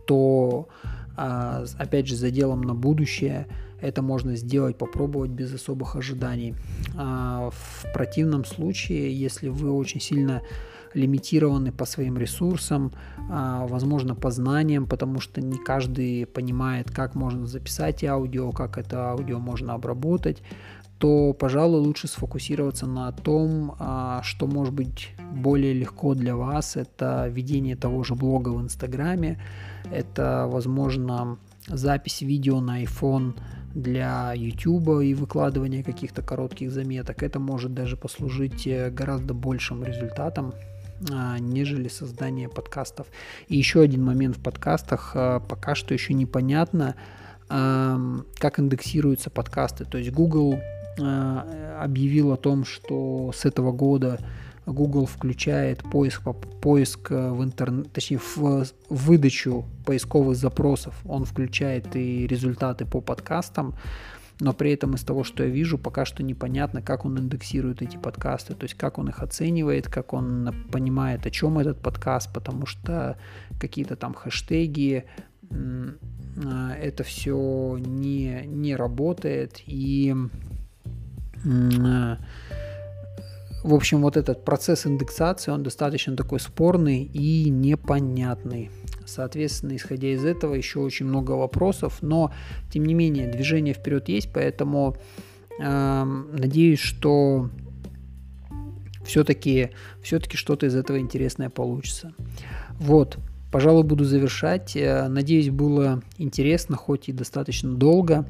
то, 0.07 0.67
а, 1.15 1.65
опять 1.77 2.07
же, 2.07 2.15
за 2.15 2.31
делом 2.31 2.61
на 2.61 2.73
будущее 2.73 3.47
это 3.81 4.01
можно 4.01 4.35
сделать, 4.35 4.77
попробовать 4.77 5.31
без 5.31 5.53
особых 5.53 5.95
ожиданий. 5.95 6.55
А, 6.97 7.49
в 7.51 7.93
противном 7.93 8.45
случае, 8.45 9.13
если 9.13 9.49
вы 9.49 9.71
очень 9.71 10.01
сильно 10.01 10.41
лимитированы 10.95 11.71
по 11.73 11.85
своим 11.85 12.17
ресурсам, 12.17 12.93
а, 13.29 13.67
возможно, 13.67 14.15
по 14.15 14.31
знаниям, 14.31 14.87
потому 14.87 15.19
что 15.19 15.41
не 15.41 15.57
каждый 15.57 16.25
понимает, 16.25 16.89
как 16.89 17.15
можно 17.15 17.45
записать 17.45 18.03
аудио, 18.05 18.51
как 18.51 18.77
это 18.77 19.11
аудио 19.11 19.39
можно 19.39 19.73
обработать, 19.73 20.41
то, 21.05 21.33
пожалуй, 21.33 21.81
лучше 21.81 22.07
сфокусироваться 22.07 22.87
на 22.87 23.11
том, 23.11 23.75
а, 23.77 24.21
что 24.23 24.47
может 24.47 24.73
быть 24.73 25.11
более 25.33 25.71
легко 25.71 26.15
для 26.15 26.35
вас. 26.35 26.75
Это 26.77 27.27
ведение 27.27 27.75
того 27.75 28.03
же 28.03 28.15
блога 28.15 28.49
в 28.49 28.59
Инстаграме, 28.59 29.39
это, 29.91 30.47
возможно, 30.49 31.37
запись 31.67 32.21
видео 32.21 32.59
на 32.59 32.81
iPhone 32.83 33.35
для 33.75 34.33
YouTube 34.33 35.03
и 35.03 35.13
выкладывания 35.13 35.83
каких-то 35.83 36.23
коротких 36.23 36.71
заметок. 36.71 37.21
Это 37.21 37.37
может 37.39 37.75
даже 37.75 37.97
послужить 37.97 38.65
э, 38.65 38.89
гораздо 38.89 39.35
большим 39.35 39.83
результатом, 39.83 40.55
а, 41.13 41.37
нежели 41.37 41.87
создание 41.87 42.49
подкастов. 42.49 43.05
И 43.47 43.55
еще 43.55 43.81
один 43.81 44.03
момент 44.03 44.37
в 44.37 44.41
подкастах, 44.41 45.11
а, 45.13 45.39
пока 45.39 45.75
что 45.75 45.93
еще 45.93 46.15
непонятно, 46.15 46.95
как 47.47 48.59
индексируются 48.59 49.29
подкасты. 49.29 49.85
То 49.85 49.99
есть 49.99 50.11
Google 50.11 50.59
объявил 50.97 52.31
о 52.31 52.37
том, 52.37 52.65
что 52.65 53.31
с 53.33 53.45
этого 53.45 53.71
года 53.71 54.19
Google 54.65 55.05
включает 55.05 55.83
поиск, 55.83 56.23
поиск 56.61 57.09
в 57.09 57.43
интернет, 57.43 57.91
точнее 57.91 58.17
в, 58.17 58.65
в 58.65 58.65
выдачу 58.89 59.65
поисковых 59.85 60.35
запросов, 60.35 60.95
он 61.05 61.25
включает 61.25 61.95
и 61.95 62.25
результаты 62.25 62.85
по 62.85 63.01
подкастам 63.01 63.75
но 64.39 64.53
при 64.53 64.71
этом 64.73 64.95
из 64.95 65.03
того, 65.03 65.23
что 65.23 65.43
я 65.43 65.49
вижу, 65.49 65.77
пока 65.77 66.05
что 66.05 66.23
непонятно, 66.23 66.81
как 66.81 67.05
он 67.05 67.17
индексирует 67.17 67.81
эти 67.81 67.97
подкасты, 67.97 68.53
то 68.53 68.65
есть 68.65 68.75
как 68.75 68.97
он 68.97 69.09
их 69.09 69.21
оценивает, 69.21 69.87
как 69.87 70.13
он 70.13 70.53
понимает, 70.71 71.25
о 71.25 71.31
чем 71.31 71.57
этот 71.57 71.81
подкаст, 71.81 72.33
потому 72.33 72.65
что 72.65 73.17
какие-то 73.59 73.95
там 73.95 74.13
хэштеги, 74.13 75.05
а, 75.51 76.73
это 76.73 77.03
все 77.03 77.77
не, 77.79 78.43
не 78.45 78.75
работает, 78.75 79.61
и 79.65 80.13
а, 80.13 80.54
в 83.65 83.73
общем, 83.73 84.01
вот 84.01 84.15
этот 84.15 84.45
процесс 84.45 84.85
индексации, 84.85 85.51
он 85.51 85.63
достаточно 85.63 86.15
такой 86.15 86.39
спорный 86.39 87.03
и 87.03 87.49
непонятный. 87.49 88.69
Соответственно, 89.05 89.75
исходя 89.75 90.07
из 90.09 90.23
этого, 90.23 90.53
еще 90.53 90.79
очень 90.79 91.07
много 91.07 91.31
вопросов, 91.31 91.99
но 92.01 92.31
тем 92.71 92.85
не 92.85 92.93
менее 92.93 93.27
движение 93.27 93.73
вперед 93.73 94.07
есть, 94.09 94.31
поэтому 94.33 94.97
э, 95.59 96.03
надеюсь, 96.03 96.79
что 96.79 97.49
все-таки 99.05 99.71
все-таки 100.01 100.37
что-то 100.37 100.65
из 100.65 100.75
этого 100.75 100.99
интересное 100.99 101.49
получится. 101.49 102.13
Вот, 102.79 103.17
пожалуй, 103.51 103.83
буду 103.83 104.03
завершать. 104.03 104.75
Э, 104.75 105.07
надеюсь, 105.07 105.49
было 105.49 106.03
интересно, 106.17 106.75
хоть 106.75 107.09
и 107.09 107.13
достаточно 107.13 107.73
долго. 107.73 108.27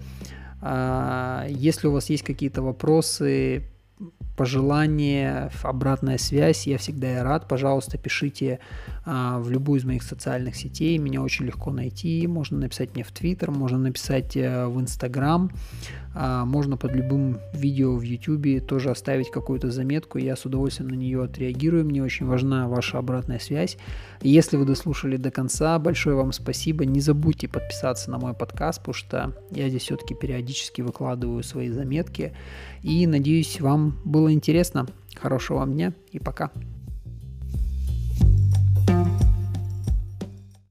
Если 1.47 1.87
у 1.87 1.91
вас 1.91 2.09
есть 2.09 2.23
какие-то 2.23 2.61
вопросы, 2.61 3.63
пожелания, 4.35 5.51
обратная 5.63 6.17
связь, 6.17 6.67
я 6.67 6.77
всегда 6.77 7.23
рад. 7.23 7.47
Пожалуйста, 7.47 7.97
пишите 7.97 8.59
а, 9.05 9.39
в 9.39 9.49
любую 9.49 9.79
из 9.79 9.85
моих 9.85 10.03
социальных 10.03 10.55
сетей. 10.55 10.97
Меня 10.97 11.21
очень 11.21 11.45
легко 11.45 11.71
найти. 11.71 12.27
Можно 12.27 12.59
написать 12.59 12.93
мне 12.95 13.03
в 13.03 13.11
Твиттер, 13.11 13.51
можно 13.51 13.77
написать 13.77 14.35
а, 14.37 14.67
в 14.67 14.79
Инстаграм. 14.79 15.51
А, 16.17 16.45
можно 16.45 16.77
под 16.77 16.93
любым 16.93 17.39
видео 17.53 17.95
в 17.95 18.01
Ютубе 18.01 18.61
тоже 18.61 18.89
оставить 18.89 19.29
какую-то 19.31 19.69
заметку. 19.69 20.17
Я 20.17 20.35
с 20.35 20.45
удовольствием 20.45 20.89
на 20.89 20.95
нее 20.95 21.23
отреагирую. 21.23 21.85
Мне 21.85 22.01
очень 22.03 22.25
важна 22.25 22.67
ваша 22.67 22.99
обратная 22.99 23.39
связь. 23.39 23.77
Если 24.21 24.55
вы 24.55 24.65
дослушали 24.65 25.17
до 25.17 25.29
конца, 25.29 25.77
большое 25.77 26.15
вам 26.15 26.31
спасибо. 26.31 26.85
Не 26.85 27.01
забудьте 27.01 27.47
подписаться 27.47 28.09
на 28.11 28.17
мой 28.17 28.33
подкаст, 28.33 28.79
потому 28.79 28.93
что 28.93 29.33
я 29.51 29.69
здесь 29.69 29.83
все-таки 29.83 30.13
периодически 30.13 30.81
выкладываю 30.81 31.43
свои 31.43 31.69
заметки. 31.69 32.33
И 32.81 33.05
надеюсь, 33.07 33.59
вам 33.59 33.99
было 34.25 34.33
интересно. 34.33 34.87
Хорошего 35.21 35.59
вам 35.59 35.73
дня 35.73 35.93
и 36.11 36.17
пока. 36.17 36.51